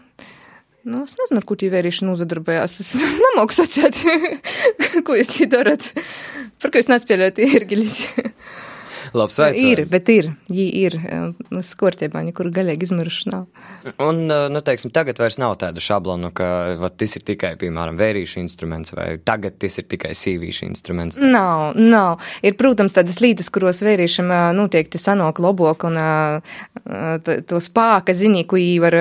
Nu, 0.84 1.06
es 1.08 1.16
nezinu, 1.16 1.40
ar 1.40 1.46
ko 1.48 1.56
tie 1.56 1.70
vērīšana 1.72 2.12
uzadarbojās. 2.12 2.74
Es 2.84 2.90
nemoku 3.24 3.56
sacīt, 3.56 4.02
ko 5.08 5.16
jūs 5.16 5.32
tie 5.38 5.48
darat. 5.48 5.86
Par 6.60 6.74
ko 6.74 6.82
jūs 6.82 6.92
nespēlējat 6.92 7.40
iergiļus? 7.46 8.02
Labs 9.14 9.38
veicams. 9.38 9.64
Ir, 9.70 9.82
bet 9.92 10.10
ir, 10.10 10.30
viņi 10.50 10.66
ir 10.82 10.98
skortiebāņi, 11.68 12.34
kur 12.36 12.50
gaļīgi 12.54 12.88
izmiruši 12.88 13.30
nav. 13.30 13.46
Un, 14.02 14.24
nu, 14.26 14.62
teiksim, 14.66 14.94
tagad 14.96 15.22
vairs 15.22 15.38
nav 15.42 15.56
tāda 15.62 15.84
šablona, 15.84 16.32
ka 16.36 16.48
vat, 16.82 16.98
tas 17.02 17.14
ir 17.20 17.26
tikai, 17.28 17.54
piemēram, 17.62 18.00
vērīšu 18.00 18.42
instruments, 18.42 18.96
vai 18.98 19.20
tagad 19.22 19.60
tas 19.62 19.78
ir 19.82 19.88
tikai 19.92 20.16
sīvīšu 20.18 20.68
instruments. 20.70 21.22
Tā. 21.22 21.30
Nav, 21.30 21.78
nav. 21.78 22.26
Ir, 22.42 22.58
protams, 22.60 22.96
tādas 22.98 23.22
lītas, 23.24 23.52
kuros 23.54 23.84
vērīšam 23.86 24.34
noteikti 24.58 25.02
sanok 25.02 25.42
lobok 25.44 25.88
un 25.90 26.00
to 26.84 27.64
spāka 27.64 28.18
ziņī, 28.18 28.48
ko 28.50 28.62
viņi 28.62 28.80
var 28.84 29.00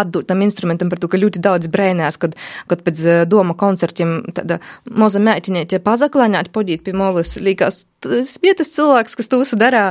atdot 0.00 0.28
tam 0.28 0.42
instrumentam 0.44 0.90
par 0.92 1.00
to, 1.02 1.10
ka 1.10 1.20
ļoti 1.20 1.42
daudz 1.44 1.70
brēnās, 1.72 2.18
kad, 2.20 2.36
kad 2.70 2.84
pēc 2.86 3.04
doma 3.30 3.56
koncertiem 3.58 4.20
tāda 4.36 4.60
moza 4.90 5.22
mēķiniete 5.22 5.82
pazaklāņāt 5.84 6.52
podīt 6.54 6.84
pie 6.86 6.96
molas, 6.96 7.36
līkās, 7.40 7.84
tas 8.04 8.36
bija 8.42 8.58
tas 8.60 8.72
cilvēks, 8.74 9.18
kas 9.20 9.30
to 9.32 9.42
darā, 9.60 9.86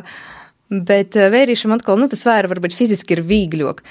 bet 0.74 1.16
vērīšam 1.16 1.76
atkal, 1.76 2.00
nu 2.02 2.10
tas 2.12 2.26
vēra 2.26 2.50
varbūt 2.52 2.76
fiziski 2.76 3.18
ir 3.18 3.24
vīgļok. 3.28 3.84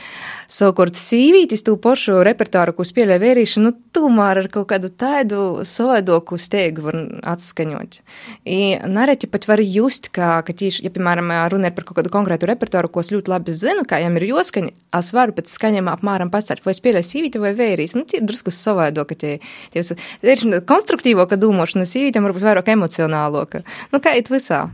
Savukārt 0.52 0.98
sīvītis 1.00 1.64
tū 1.64 1.78
pašu 1.80 2.18
repertāru, 2.26 2.74
ko 2.76 2.84
spēlē 2.84 3.16
vērīši, 3.22 3.60
nu, 3.64 3.70
tomēr 3.96 4.42
ar 4.42 4.48
kaut 4.52 4.66
kādu 4.68 4.90
tādu 5.00 5.38
savaidoku 5.64 6.36
steigu 6.36 6.84
var 6.84 6.98
atskaņot. 7.32 7.96
I 8.44 8.58
nareti 8.84 9.30
pat 9.32 9.46
var 9.48 9.62
just, 9.64 10.10
ka, 10.12 10.34
ka 10.44 10.52
tieši, 10.52 10.84
ja, 10.84 10.92
piemēram, 10.92 11.32
runa 11.54 11.70
ir 11.70 11.76
par 11.76 11.86
kaut 11.88 12.02
kādu 12.02 12.12
konkrētu 12.12 12.50
repertāru, 12.50 12.90
ko 12.92 13.00
es 13.00 13.12
ļoti 13.14 13.32
labi 13.32 13.54
zinu, 13.56 13.86
kā 13.88 14.02
jām 14.02 14.20
ir 14.20 14.28
joskaņi, 14.28 14.74
es 15.00 15.10
varu 15.16 15.38
pēc 15.38 15.56
skaņiem 15.56 15.88
apmēram 15.94 16.32
pastāstīt, 16.34 16.66
vai 16.68 16.76
spēlē 16.76 17.04
sīvīti 17.06 17.40
vai 17.40 17.54
vērīs. 17.56 17.96
Nu, 17.96 18.04
tie 18.08 18.20
drusku 18.20 18.52
savaidoka 18.52 19.16
tie, 19.16 19.38
tie, 19.72 19.86
tie 19.88 20.60
konstruktīvoka 20.68 21.40
domāšana 21.40 21.88
sīvītiem 21.88 22.28
varbūt 22.28 22.44
vairāk 22.44 22.68
emocionāloka. 22.76 23.64
Nu, 23.94 24.04
kā 24.04 24.18
it 24.20 24.28
visā. 24.28 24.66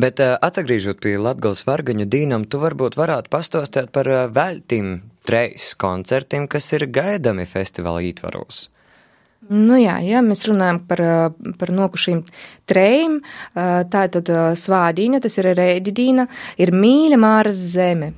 Bet 0.00 0.20
uh, 0.22 0.36
atgriežot 0.42 1.00
pie 1.02 1.16
Latvijas 1.20 1.64
vargaņu 1.68 2.06
dīnam, 2.10 2.46
tu 2.48 2.60
varbūt 2.62 2.98
varētu 3.00 3.32
pastostēt 3.32 3.90
par 3.94 4.10
uh, 4.10 4.26
veltīm 4.32 5.00
treis 5.26 5.72
koncertiem, 5.78 6.48
kas 6.50 6.72
ir 6.76 6.88
gaidami 6.90 7.46
festivāla 7.48 8.02
ietvaros. 8.08 8.68
Nu 9.50 9.74
jā, 9.74 9.96
ja 10.06 10.20
mēs 10.22 10.44
runājam 10.46 10.78
par, 10.86 11.00
par 11.58 11.72
nokušīm 11.74 12.20
trejiem, 12.70 13.16
tā 13.90 14.02
tad 14.14 14.30
svādīna, 14.58 15.18
tas 15.22 15.34
ir 15.40 15.48
rēģidīna, 15.58 16.28
ir 16.62 16.70
mīļa 16.70 17.18
māras 17.18 17.58
zeme. 17.72 18.12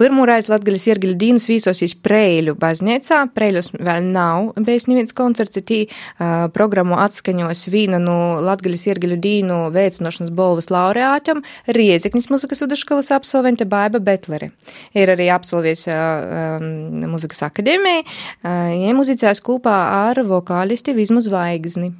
Pirmoreiz 0.00 0.48
Latgaļas 0.50 0.86
iergaļu 0.90 1.16
dīnas 1.20 1.48
vīsosīs 1.50 1.96
Preļu 2.04 2.56
baznīcā. 2.60 3.20
Preļus 3.34 3.70
vēl 3.74 4.08
nav 4.14 4.52
bijis 4.66 4.88
neviens 4.90 5.14
koncerts, 5.16 5.60
tī 5.64 5.84
uh, 5.86 6.46
programmu 6.54 6.98
atskaņos 7.02 7.66
vīna 7.72 8.00
no 8.02 8.18
Latgaļas 8.44 8.86
iergaļu 8.90 9.18
dīnu 9.24 9.58
veicinošanas 9.74 10.32
bolvas 10.34 10.70
laureāķam 10.74 11.42
Riezeknis 11.74 12.30
muzikas 12.32 12.64
vidusskolas 12.64 13.12
absolvente 13.14 13.68
Baiba 13.68 14.02
Betlere. 14.04 14.52
Ir 14.96 15.14
arī 15.14 15.30
absolvies 15.34 15.86
uh, 15.88 16.58
um, 16.60 17.04
muzikas 17.14 17.44
akadēmija, 17.48 18.04
uh, 18.04 18.72
iemuzicēs 18.90 19.42
kopā 19.44 19.76
ar 20.08 20.24
vokālisti 20.28 20.96
Vizmu 20.96 21.22
Zvaigzni. 21.24 21.94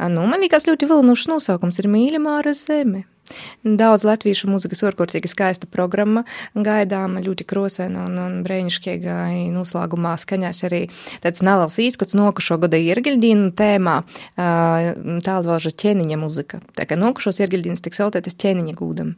Nu, 0.00 0.24
man 0.24 0.40
liekas 0.40 0.64
ļoti 0.64 0.88
vilnušs 0.88 1.28
nosaukums 1.28 1.76
ir 1.82 1.90
Mīļa 1.92 2.20
Māra 2.24 2.54
Zeme. 2.56 3.04
Daudz 3.64 4.04
latviešu 4.06 4.50
mūzikas 4.50 4.82
orkurtīgi 4.88 5.30
skaista 5.30 5.68
programma 5.70 6.24
gaidāma, 6.54 7.22
ļoti 7.24 7.46
krosēna 7.48 8.06
un, 8.08 8.18
un 8.20 8.38
brēnišķīga 8.46 9.18
noslēgumā 9.54 10.16
skaņās 10.20 10.64
arī 10.68 10.82
tāds 11.24 11.44
neliels 11.46 11.78
īskots 11.82 12.16
nokušo 12.18 12.60
gada 12.64 12.80
iergiļdīnu 12.80 13.52
tēmā 13.58 14.00
tālvalža 14.36 15.74
ķēniņa 15.84 16.20
muzika. 16.20 16.60
Tā 16.76 16.88
kā 16.88 16.98
nokušos 17.00 17.42
iergiļdīnas 17.44 17.84
tiks 17.86 18.02
sautētas 18.02 18.38
ķēniņa 18.40 18.76
gūdam. 18.78 19.16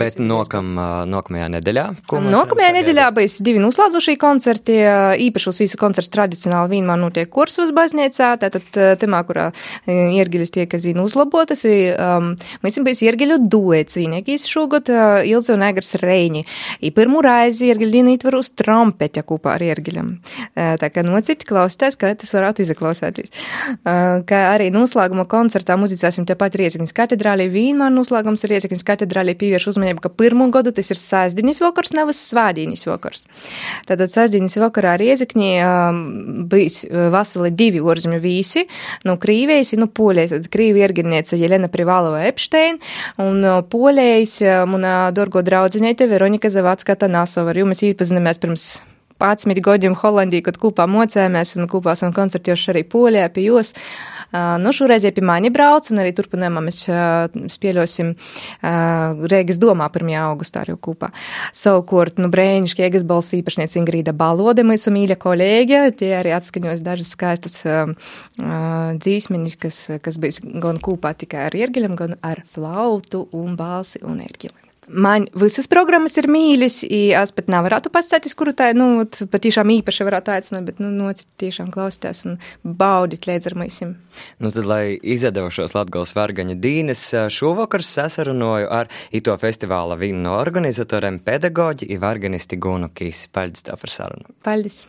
Bet 0.00 0.20
nokam, 0.22 0.72
nākamajā 1.10 1.50
nedēļā? 1.56 1.86
Nākamajā 2.30 2.72
nedēļā 2.80 3.08
būs 3.16 3.38
divi 3.46 3.62
noslēdzošie 3.62 4.16
koncerti. 4.20 4.78
Īpašos 5.28 5.60
visu 5.62 5.80
koncertu 5.80 6.14
tradicionāli 6.18 6.76
vienmēr 6.76 7.00
notiek 7.00 7.30
kursvas 7.32 7.72
baznīcā, 7.76 8.32
tātad 8.42 8.80
temā, 9.00 9.22
kurā 9.28 9.50
iergiļas 9.90 10.54
tiek 10.54 10.74
aizvien 10.76 11.00
uzlabotas. 11.02 11.64
Um, 11.64 12.32
mēs 12.62 12.74
esam 12.74 12.86
bijis 12.86 13.02
iergiļu 13.04 13.38
duets 13.50 13.98
vienīgais 13.98 14.46
šogad 14.48 14.90
uh, 14.92 15.20
Ilze 15.28 15.54
un 15.54 15.64
Egars 15.66 15.94
Reini. 16.00 16.42
I 16.80 16.92
pirmu 16.94 17.22
reizi 17.24 17.68
iergiļdīna 17.70 18.14
ietvaros 18.14 18.52
trompeķa 18.58 19.24
kopā 19.28 19.56
ar 19.58 19.64
iergiļam. 19.66 20.12
Uh, 20.16 20.74
tā 20.80 20.90
kā 20.92 21.04
nociti 21.06 21.48
klausītājs, 21.48 21.98
kā 22.00 22.12
tas 22.18 22.32
varētu 22.34 22.64
izaklausēties. 22.64 23.32
Uh, 23.32 24.20
kā 24.28 24.42
arī 24.54 24.70
noslēguma 24.74 25.26
koncertā 25.30 25.76
muzicēsim 25.80 26.26
tepat 26.28 26.58
Riezekņas 26.60 26.96
katedrālī. 26.96 27.48
Vienmēr 27.52 27.92
noslēgums 27.94 28.44
ir 28.46 28.54
Riezekņas 28.54 28.86
katedrālī 28.92 29.36
pievērš 29.40 29.69
uzmanību, 29.70 30.02
ka 30.04 30.12
pirmo 30.12 30.48
gadu 30.52 30.72
tas 30.76 30.90
ir 30.92 31.00
sēsdiņas 31.00 31.62
vakars, 31.62 31.94
nevis 31.96 32.20
svādiņas 32.30 32.86
vakars. 32.88 33.26
Tātad 33.88 34.12
sēsdiņas 34.12 34.58
vakarā 34.62 34.96
Riezekņī 35.00 35.50
um, 35.64 36.02
bijis 36.50 36.82
vasali 37.14 37.52
divi 37.54 37.80
orzemju 37.80 38.20
vīsi, 38.22 38.66
no 39.08 39.16
Krīvijas, 39.20 39.74
no 39.80 39.88
Polijas, 39.88 40.34
tad 40.36 40.50
Krīvi 40.52 40.84
ierginiece 40.84 41.38
Jelena 41.40 41.70
Privalova 41.72 42.24
Epstein, 42.28 42.80
un 43.22 43.42
uh, 43.44 43.60
Polijas 43.70 44.38
uh, 44.44 44.62
muna 44.70 45.10
dorgo 45.16 45.44
draudzinēte 45.46 46.10
Veronika 46.10 46.52
Zavacka 46.52 46.98
Tanasova, 46.98 47.54
ar 47.54 47.64
jums 47.64 47.84
īpazinamies 47.86 48.40
pirms 48.42 48.70
11 49.20 49.60
gadiem 49.64 49.94
Holandijā, 50.00 50.46
kad 50.48 50.58
kopā 50.60 50.86
mocējāmies 50.88 51.58
un 51.58 51.68
kopā 51.70 51.94
esam 51.96 52.14
koncertējuši 52.16 52.72
arī 52.72 52.84
Polijā 52.88 53.28
pie 53.34 53.50
jūs. 53.50 53.74
Nu, 54.32 54.70
šoreiz 54.74 55.02
pie 55.10 55.24
mani 55.26 55.50
brauc, 55.50 55.88
un 55.90 56.02
arī 56.02 56.12
turpinājumā 56.14 56.62
mēs 56.62 56.84
spēļosim 57.50 58.12
Rēgas 59.32 59.58
domā 59.62 59.88
1. 59.90 60.12
augustā 60.22 60.62
arī 60.62 60.76
kopā. 60.78 61.10
Savukārt, 61.56 62.22
nu, 62.22 62.30
brēnišķi 62.30 62.86
Ēgas 62.86 63.06
balss 63.08 63.34
īpašniece 63.34 63.80
Ingrīda 63.82 64.14
Balode, 64.14 64.62
mūsu 64.66 64.94
mīļa 64.94 65.18
kolēģe, 65.20 65.82
tie 65.98 66.14
arī 66.20 66.36
atskaņos 66.38 66.86
dažas 66.86 67.14
skaistas 67.16 67.60
dzīsmeņas, 68.38 69.60
kas, 69.66 69.82
kas 70.04 70.22
bija 70.22 70.56
gan 70.62 70.78
kopā 70.78 71.16
tikai 71.18 71.48
ar 71.48 71.60
iergiļam, 71.64 71.98
gan 71.98 72.18
ar 72.22 72.44
flautu 72.46 73.26
un 73.34 73.58
balsi 73.58 74.02
un 74.06 74.22
ērģili. 74.22 74.69
Man 74.90 75.26
visas 75.38 75.68
programmas 75.70 76.16
ir 76.18 76.26
mīļas, 76.30 76.80
es 76.90 77.32
pat 77.36 77.50
nevarētu 77.52 77.92
pastāstīt, 77.94 78.34
kuru 78.38 78.54
tā, 78.56 78.70
nu, 78.74 79.04
patiešām 79.06 79.70
īpaši 79.76 80.06
varētu 80.06 80.34
aicināt, 80.34 80.66
bet, 80.66 80.80
nu, 80.82 80.90
nocīt 80.90 81.28
tiešām 81.40 81.70
klausīties 81.74 82.24
un 82.26 82.38
baudīt 82.64 83.28
līdz 83.30 83.50
ar 83.52 83.56
mūsim. 83.62 83.92
Nu, 84.42 84.50
tad, 84.50 84.66
lai 84.66 84.98
izdevušos 84.98 85.76
Latgals 85.76 86.14
Vārgaņa 86.18 86.56
dīnes, 86.60 87.04
šovakar 87.34 87.86
sasarunoju 87.86 88.70
ar 88.80 88.90
ito 89.14 89.36
festivāla 89.40 89.98
vienu 90.00 90.24
no 90.26 90.38
organizatoriem 90.40 91.20
pedagoģi 91.26 91.90
i 91.90 92.00
varganisti 92.02 92.58
Gunu 92.58 92.90
Kīsi. 92.90 93.30
Paldies 93.34 93.68
tev 93.68 93.78
par 93.84 93.94
sarunu. 93.94 94.34
Paldies! 94.46 94.82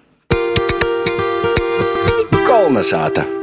Kolnesāta! 2.49 3.40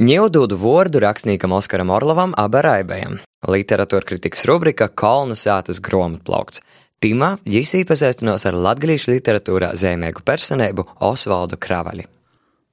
Ņēdūdu 0.00 0.56
vārdu 0.56 1.02
rakstniekam 1.04 1.52
Oskaram 1.52 1.90
Orlovam 1.92 2.30
Abaraibējam. 2.40 3.18
Literatūra 3.44 4.06
kritikas 4.08 4.46
rubrika 4.48 4.86
Kolnesātas 4.88 5.82
grāmatplaukts. 5.84 6.62
Timā 7.02 7.34
viņš 7.44 7.72
iepazīstinās 7.82 8.46
ar 8.48 8.56
latgalīšu 8.56 9.10
literatūrā 9.12 9.74
zīmēgu 9.76 10.24
personību 10.24 10.86
Osvaldu 11.04 11.58
Kravaļu. 11.60 12.06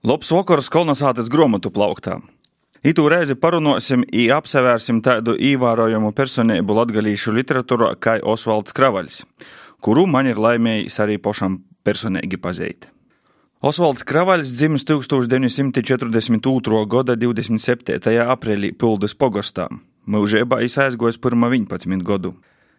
Labs 0.08 0.32
vakars 0.32 0.72
Kolnesātas 0.72 1.28
grāmatu 1.28 1.74
plauktā! 1.76 2.22
Itu 2.88 3.10
reizi 3.12 3.36
parunāsim 3.36 4.06
un 4.08 4.36
apsevērsim 4.38 5.02
tādu 5.04 5.36
ievērojamu 5.36 6.14
personību 6.16 6.78
latgalīšu 6.78 7.36
literatūrā 7.36 7.98
kā 8.00 8.16
Osvalds 8.24 8.72
Kravaļs, 8.72 9.26
kuru 9.84 10.08
man 10.08 10.32
ir 10.32 10.40
laimējis 10.40 11.02
arī 11.04 11.20
pašam 11.20 11.60
personīgi 11.84 12.40
pazīt. 12.40 12.88
Osvalds 13.60 14.06
Kravaļs 14.08 14.54
dzimis 14.56 14.86
1942. 14.88 16.78
gada 16.88 17.16
27. 17.20 18.14
aprīlī 18.32 18.70
Puldas 18.72 19.12
pogostā. 19.12 19.66
Mūžībā 20.08 20.62
viņš 20.62 20.78
aizgojis 20.86 21.20
pirmā 21.20 21.50
11 21.52 22.06
gadu. 22.08 22.32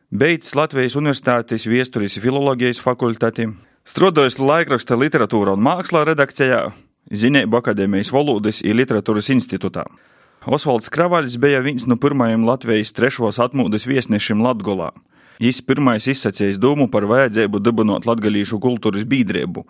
Beidzis 0.09 0.57
Latvijas 0.57 0.97
Universitātes 0.97 1.69
viesturis 1.69 2.17
filoloģijas 2.25 2.81
fakultāti, 2.81 3.51
strādājis 3.85 4.41
laikraksta 4.41 4.97
literatūra 4.97 5.53
un 5.53 5.69
mākslā 5.69 6.07
redakcijā, 6.09 6.63
Zinēbu 7.13 7.61
akadēmijas 7.61 8.15
valodas 8.17 8.65
un 8.65 8.81
literatūras 8.81 9.29
institūtā. 9.37 9.85
Osvalds 10.49 10.89
Kravaļs 10.89 11.37
bija 11.45 11.61
viens 11.61 11.85
no 11.85 12.01
pirmajiem 12.01 12.49
Latvijas 12.49 12.97
trešos 12.97 13.37
atmūdes 13.45 13.85
viesnešiem 13.85 14.41
Latgolā. 14.41 14.95
Viņš 15.41 15.61
pirmais 15.69 16.09
izsacījis 16.09 16.57
domu 16.61 16.89
par 16.89 17.05
vajadzību 17.09 17.61
dibinot 17.65 18.09
latgalīšu 18.09 18.57
kultūras 18.65 19.05
biedrību. 19.09 19.69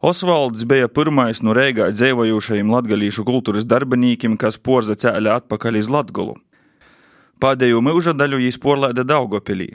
Osvalds 0.00 0.62
bija 0.64 0.88
pirmais 0.88 1.42
no 1.44 1.52
Rīgā 1.52 1.90
dzīvojošajiem 1.92 2.70
latgalīšu 2.72 3.20
kultūras 3.28 3.66
darbiniekiem, 3.68 4.38
kas 4.40 4.56
porza 4.56 4.94
cēlē 4.96 5.34
atpakaļ 5.34 5.76
uz 5.76 5.90
Latgolu. 5.92 6.38
Pēdējo 7.40 7.82
mūža 7.84 8.14
daļu 8.16 8.38
viņš 8.40 8.56
porlēda 8.62 9.04
Daugopilī, 9.04 9.74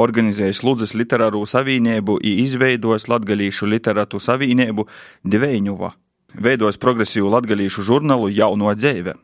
organizējis 0.00 0.62
Ludzas 0.64 0.94
literāru 0.96 1.42
savienību 1.44 2.16
izveidojis 2.24 3.04
latgalīšu 3.12 3.68
literātu 3.68 4.16
savienību 4.16 4.86
Dveiņuva, 5.28 5.92
veidojis 6.48 6.80
progresīvu 6.80 7.34
latgalīšu 7.36 7.84
žurnālu 7.90 8.32
Jauno 8.32 8.72
dzēve. 8.72 9.18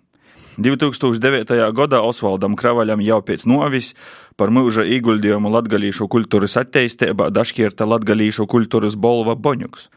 2009. 0.60 1.56
gadā 1.72 2.02
Osvaldam 2.04 2.60
Kravaļam 2.60 3.00
jau 3.00 3.22
pēc 3.24 3.48
novis 3.48 3.94
par 4.36 4.52
mūža 4.52 4.84
ieguldījumu 4.84 5.48
latgalīšu 5.56 6.12
kultūras 6.12 6.60
attīstībā 6.60 7.32
dašķirta 7.32 7.88
latgalīšu 7.88 8.44
kultūras 8.52 9.00
bolva 9.00 9.32
Boņuks. 9.32 9.88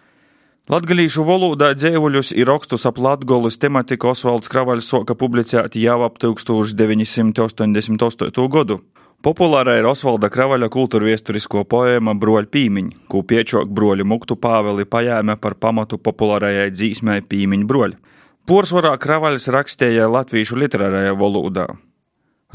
Latgalīšu 0.65 1.21
valodā 1.21 1.75
dzēvuļus 1.78 2.32
ir 2.34 2.49
rakstus 2.49 2.89
ap 2.89 2.97
Latgolas 2.97 3.62
tematiku 3.62 4.10
Osvalds 4.10 4.49
Kravaļs 4.49 4.89
soka 4.89 5.13
publicēt 5.13 5.78
jau 5.78 6.01
ap 6.01 6.17
1988. 6.17 8.49
gadu. 8.49 8.82
Populāra 9.21 9.78
ir 9.78 9.86
Osvalda 9.86 10.25
Kravaļa 10.34 10.65
kultūra 10.73 11.06
viesturisko 11.06 11.69
poēma 11.69 12.17
Broļa 12.17 12.49
pīmiņa, 12.49 13.06
ko 13.06 13.21
piečok 13.21 13.69
broļu 13.69 14.10
muktu 14.10 14.34
pāveli 14.41 14.89
pajēme 14.89 15.38
par 15.38 15.54
pamatu 15.54 16.01
populārajai 16.01 16.73
dzīsmai 16.73 17.21
pīmiņa 17.30 17.69
broļa. 17.69 18.01
Porsvarā 18.49 18.97
Kravaļs 18.97 19.45
rakstīja 19.54 20.10
latviešu 20.10 20.58
literārajā 20.63 21.13
valodā. 21.13 21.78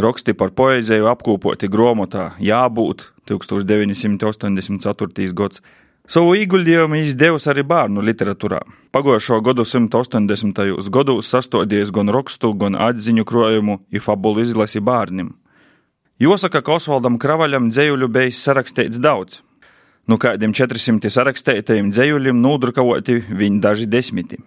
Raksti 0.02 0.34
par 0.34 0.50
poēziju 0.50 1.06
apkopoti 1.12 1.70
grāmatā 1.70 2.34
Jābūt 2.42 3.14
1984. 3.30 5.30
gads. 5.30 5.62
Savu 6.10 6.32
ieguldījumu 6.34 6.98
izdevusi 6.98 7.46
arī 7.52 7.62
bērnu 7.70 8.02
literatūrā. 8.02 8.58
Pagājušo 8.90 9.36
gadu 9.46 9.62
180. 9.62 10.56
gados 10.90 11.28
sastādījis 11.30 11.92
gan 11.94 12.10
rakstu, 12.10 12.50
gan 12.58 12.74
atziņu 12.74 13.22
krojumu 13.28 13.76
un 13.78 14.02
fabulu 14.02 14.42
izlasi 14.42 14.82
bērniem. 14.82 15.28
Jāsaka, 16.18 16.64
ka 16.66 16.74
Osvaldam 16.80 17.14
Kravaļam 17.14 17.68
dzējuļu 17.70 18.08
bija 18.10 18.34
sarakstīts 18.34 18.98
daudz. 18.98 19.38
No 20.10 20.18
kādiem 20.18 20.50
400 20.50 21.14
sarakstītajiem 21.14 21.94
dzējuļiem 21.94 22.42
nodrukavoti 22.42 23.20
viņi 23.30 23.62
daži 23.62 23.86
desmiti. 23.86 24.42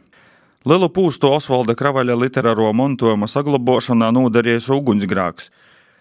Lielu 0.68 0.92
pūstu 0.92 1.32
Osvalda 1.32 1.78
Kravaļa 1.80 2.20
literāro 2.20 2.74
mantojuma 2.76 3.32
saglabāšanā 3.32 4.12
nodarījis 4.12 4.68
ugunsgrāks 4.68 5.48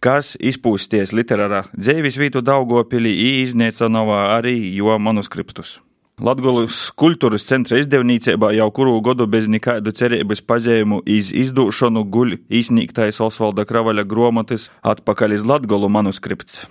kas 0.02 0.34
izpūsties 0.42 1.14
literārā 1.14 1.62
dzīves 1.76 2.18
vietu 2.18 2.42
Daugopilī 2.42 3.12
īznieca 3.42 3.86
novā 3.92 4.32
arī 4.36 4.56
jo 4.74 4.96
manuskriptus. 4.98 5.78
Latgulas 6.22 6.90
kultūras 6.98 7.46
centra 7.48 7.78
izdevniecībā 7.80 8.52
jau 8.54 8.68
kuru 8.74 8.98
gadu 9.02 9.26
bez 9.30 9.48
nekādu 9.50 9.94
cerības 9.96 10.42
pazījumu 10.44 11.00
iz 11.08 11.30
izdūšanu 11.34 12.02
guļ 12.14 12.36
iznīktais 12.60 13.22
Osvalda 13.24 13.64
Kravaļa 13.66 14.04
gromatis 14.06 14.68
atpakaļ 14.82 15.38
iz 15.38 15.46
Latgolu 15.48 15.88
manuskripts. 15.90 16.66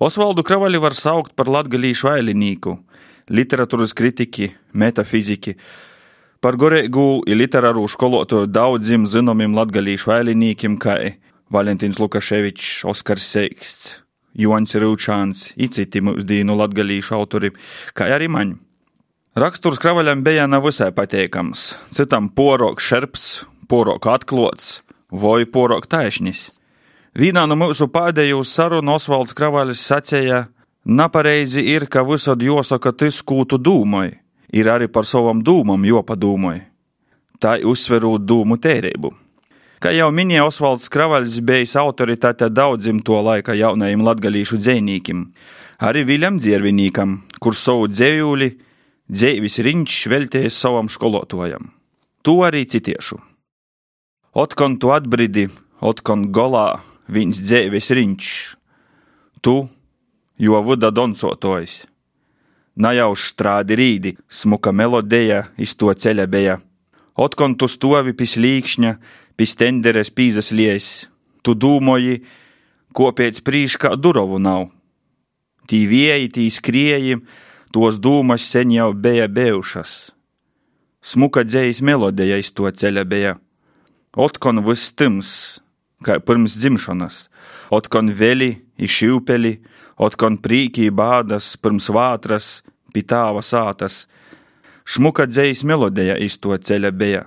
Osvaldu 0.00 0.44
Kravaļu 0.46 0.82
var 0.82 0.96
saukt 0.96 1.36
par 1.38 1.48
latgalīšu 1.52 2.10
ailinīku, 2.16 2.76
literatūras 3.30 3.94
kritiķi, 3.98 4.50
metafiziki, 4.72 5.56
par 6.40 6.58
gorēgu 6.58 7.06
un 7.22 7.38
literāru 7.40 7.86
skolotoju 7.90 8.50
daudziem 8.50 9.06
zinomiem 9.10 9.56
latgalīšu 9.58 10.12
ailinīkiem, 10.18 10.76
kā 10.82 10.98
Valentīns 11.54 11.96
Lukaševičs, 12.00 12.84
Oskars 12.88 13.24
Seiksts, 13.24 13.98
Joņs 14.38 14.76
Rūčāns, 14.82 15.44
citi 15.56 16.02
mūsdienu 16.04 16.56
latgalīšu 16.58 17.14
autori, 17.16 17.50
kā 17.96 18.10
arī 18.14 18.28
maņi. 18.28 18.58
Raksturs 19.38 19.78
kravaļam 19.80 20.24
bija 20.26 20.44
nav 20.50 20.66
visai 20.66 20.90
pateikams, 20.92 21.72
citam 21.94 22.28
porok 22.34 22.82
šerps, 22.82 23.46
porok 23.70 24.08
atklots, 24.10 24.80
vai 25.10 25.46
porok 25.46 25.86
taisnis. 25.88 26.48
Vienā 27.18 27.46
no 27.48 27.56
mūsu 27.58 27.88
pēdējo 27.92 28.42
sarunu 28.44 28.96
Osvalds 28.98 29.34
Kravaļs 29.38 29.84
sacīja, 29.88 30.42
napareizi 30.84 31.64
ir, 31.72 31.86
ka 31.88 32.04
visad 32.06 32.42
jāsaka 32.44 32.92
tas, 32.92 33.22
ko 33.22 33.44
tu 33.48 33.56
domāji, 33.58 34.18
ir 34.52 34.68
arī 34.68 34.90
par 34.92 35.08
savam 35.08 35.40
dūmam 35.44 35.86
jopadomāji. 35.86 36.66
Tā 37.38 37.56
uzsverot 37.62 38.26
dūmu 38.26 38.58
tērību. 38.60 39.14
Kā 39.78 39.92
jau 39.94 40.08
minēja 40.10 40.42
Osvalds 40.48 40.88
Kravaļs, 40.90 41.36
bijis 41.46 41.76
autoritāte 41.78 42.48
daudziem 42.50 42.98
to 43.06 43.20
laika 43.22 43.54
jaunajiem 43.54 44.02
latgalīšu 44.02 44.58
dzēnīkim, 44.58 45.20
arī 45.78 46.02
Viljam 46.08 46.40
Dziervinīkam, 46.42 47.12
kurš 47.38 47.60
savu 47.62 47.84
dzējūli 47.92 48.48
dzēvis 49.06 49.58
riņš 49.62 49.98
veltējis 50.10 50.56
savam 50.58 50.90
skolotājam. 50.90 51.70
To 52.26 52.40
arī 52.48 52.64
citiešu. 52.66 53.20
Otkon 54.34 54.80
tu 54.82 54.90
atbridi, 54.90 55.46
otkon 55.78 56.26
golā 56.34 56.80
viņš 57.06 57.38
dzēvis 57.38 57.92
riņš, 57.94 58.32
tu, 59.46 59.60
jo 60.42 60.64
vuda 60.66 60.90
donsotojs. 60.90 61.84
Najauš 62.78 63.30
strādi 63.30 63.78
rīdi, 63.78 64.16
smuka 64.26 64.74
melodija 64.74 65.44
iz 65.58 65.78
to 65.78 65.94
ceļa 65.94 66.26
bija. 66.26 66.58
Otkon 67.18 67.54
tu 67.58 67.66
stovi 67.70 68.12
pie 68.14 68.26
slīkšņa, 68.30 68.92
pistenderes 69.38 70.10
pīzas 70.10 70.50
lies, 70.52 71.06
tu 71.46 71.54
dūmoji, 71.54 72.18
ko 72.92 73.12
pēc 73.14 73.40
prīškā 73.46 73.94
durovu 73.96 74.40
nav. 74.42 74.68
Tī 75.68 75.84
vieji, 75.86 76.30
tī 76.34 76.46
skrieji, 76.50 77.20
tos 77.72 78.00
dūmas 78.02 78.46
sen 78.50 78.72
jau 78.74 78.90
bija 78.92 79.28
bijušas. 79.28 80.10
Smuka 81.04 81.44
dzējas 81.46 81.82
melodija 81.84 82.40
iz 82.40 82.50
to 82.52 82.66
ceļa 82.68 83.04
bija. 83.08 83.36
Otkon 84.18 84.64
viss 84.66 84.94
tims, 84.98 85.30
kā 86.02 86.18
pirms 86.18 86.56
dzimšanas, 86.58 87.28
otkon 87.70 88.10
veli, 88.18 88.56
išīpeli, 88.80 89.58
otkon 90.00 90.40
prīkī 90.42 90.88
bādas, 90.90 91.54
pirms 91.60 91.90
vātras, 91.94 92.48
pie 92.92 93.04
tāva 93.06 93.44
sātas. 93.44 94.06
Šmuka 94.88 95.28
dzējas 95.28 95.62
melodija 95.68 96.16
iz 96.18 96.40
to 96.40 96.56
ceļa 96.56 96.90
bija. 96.96 97.26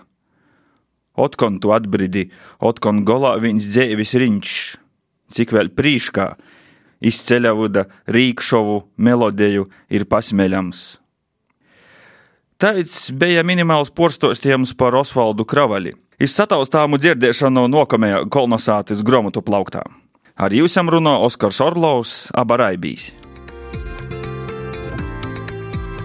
Otkon 1.19 1.59
tu 1.59 1.73
atbridi, 1.75 2.29
otkon 2.63 3.03
golā 3.07 3.35
viņas 3.41 3.67
dzēvis 3.73 4.15
riņš, 4.21 4.55
cik 5.35 5.51
vēl 5.51 5.71
prīškā, 5.75 6.27
izceļa 7.03 7.51
vuda 7.57 7.85
rīkšovu 8.07 8.77
melodiju 8.95 9.67
ir 9.91 10.07
pasmeļams. 10.07 10.83
Tāds 12.61 13.09
bija 13.17 13.41
minimāls 13.43 13.89
porstostījums 13.89 14.75
par 14.77 14.95
Osvaldu 14.99 15.47
Kravaļi. 15.49 15.95
Iz 16.21 16.35
sataustāmu 16.37 16.99
dzirdēšanu 17.01 17.65
nokamajā 17.73 18.21
kolonizācijas 18.29 19.01
grāmatu 19.01 19.41
plauktā. 19.41 19.81
Ar 20.37 20.53
jums 20.53 20.77
runā 20.77 21.17
Oskars 21.25 21.59
Orlovs, 21.65 22.13
Abaraibīs. 22.37 23.09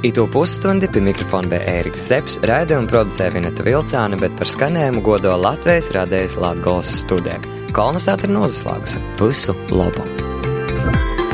Itu 0.07 0.29
pusstundi 0.31 0.87
pie 0.87 1.01
mikrofona 1.03 1.51
bija 1.51 1.65
Ēriks 1.81 2.05
Zepsi, 2.13 2.39
raidījumu 2.47 2.87
producēja 2.93 3.33
Vineta 3.35 3.65
Vilcāne, 3.67 4.15
bet 4.21 4.37
par 4.39 4.47
skanējumu 4.53 5.03
godo 5.03 5.33
Latvijas 5.35 5.91
radējas 5.97 6.39
Latgolas 6.39 6.93
studē. 7.01 7.41
Kolnesāta 7.75 8.29
ir 8.29 8.37
nozaslāgusi. 8.37 9.03
Visu 9.19 9.57
labu! 9.75 10.07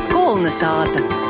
Kolnesāta! 0.09 1.22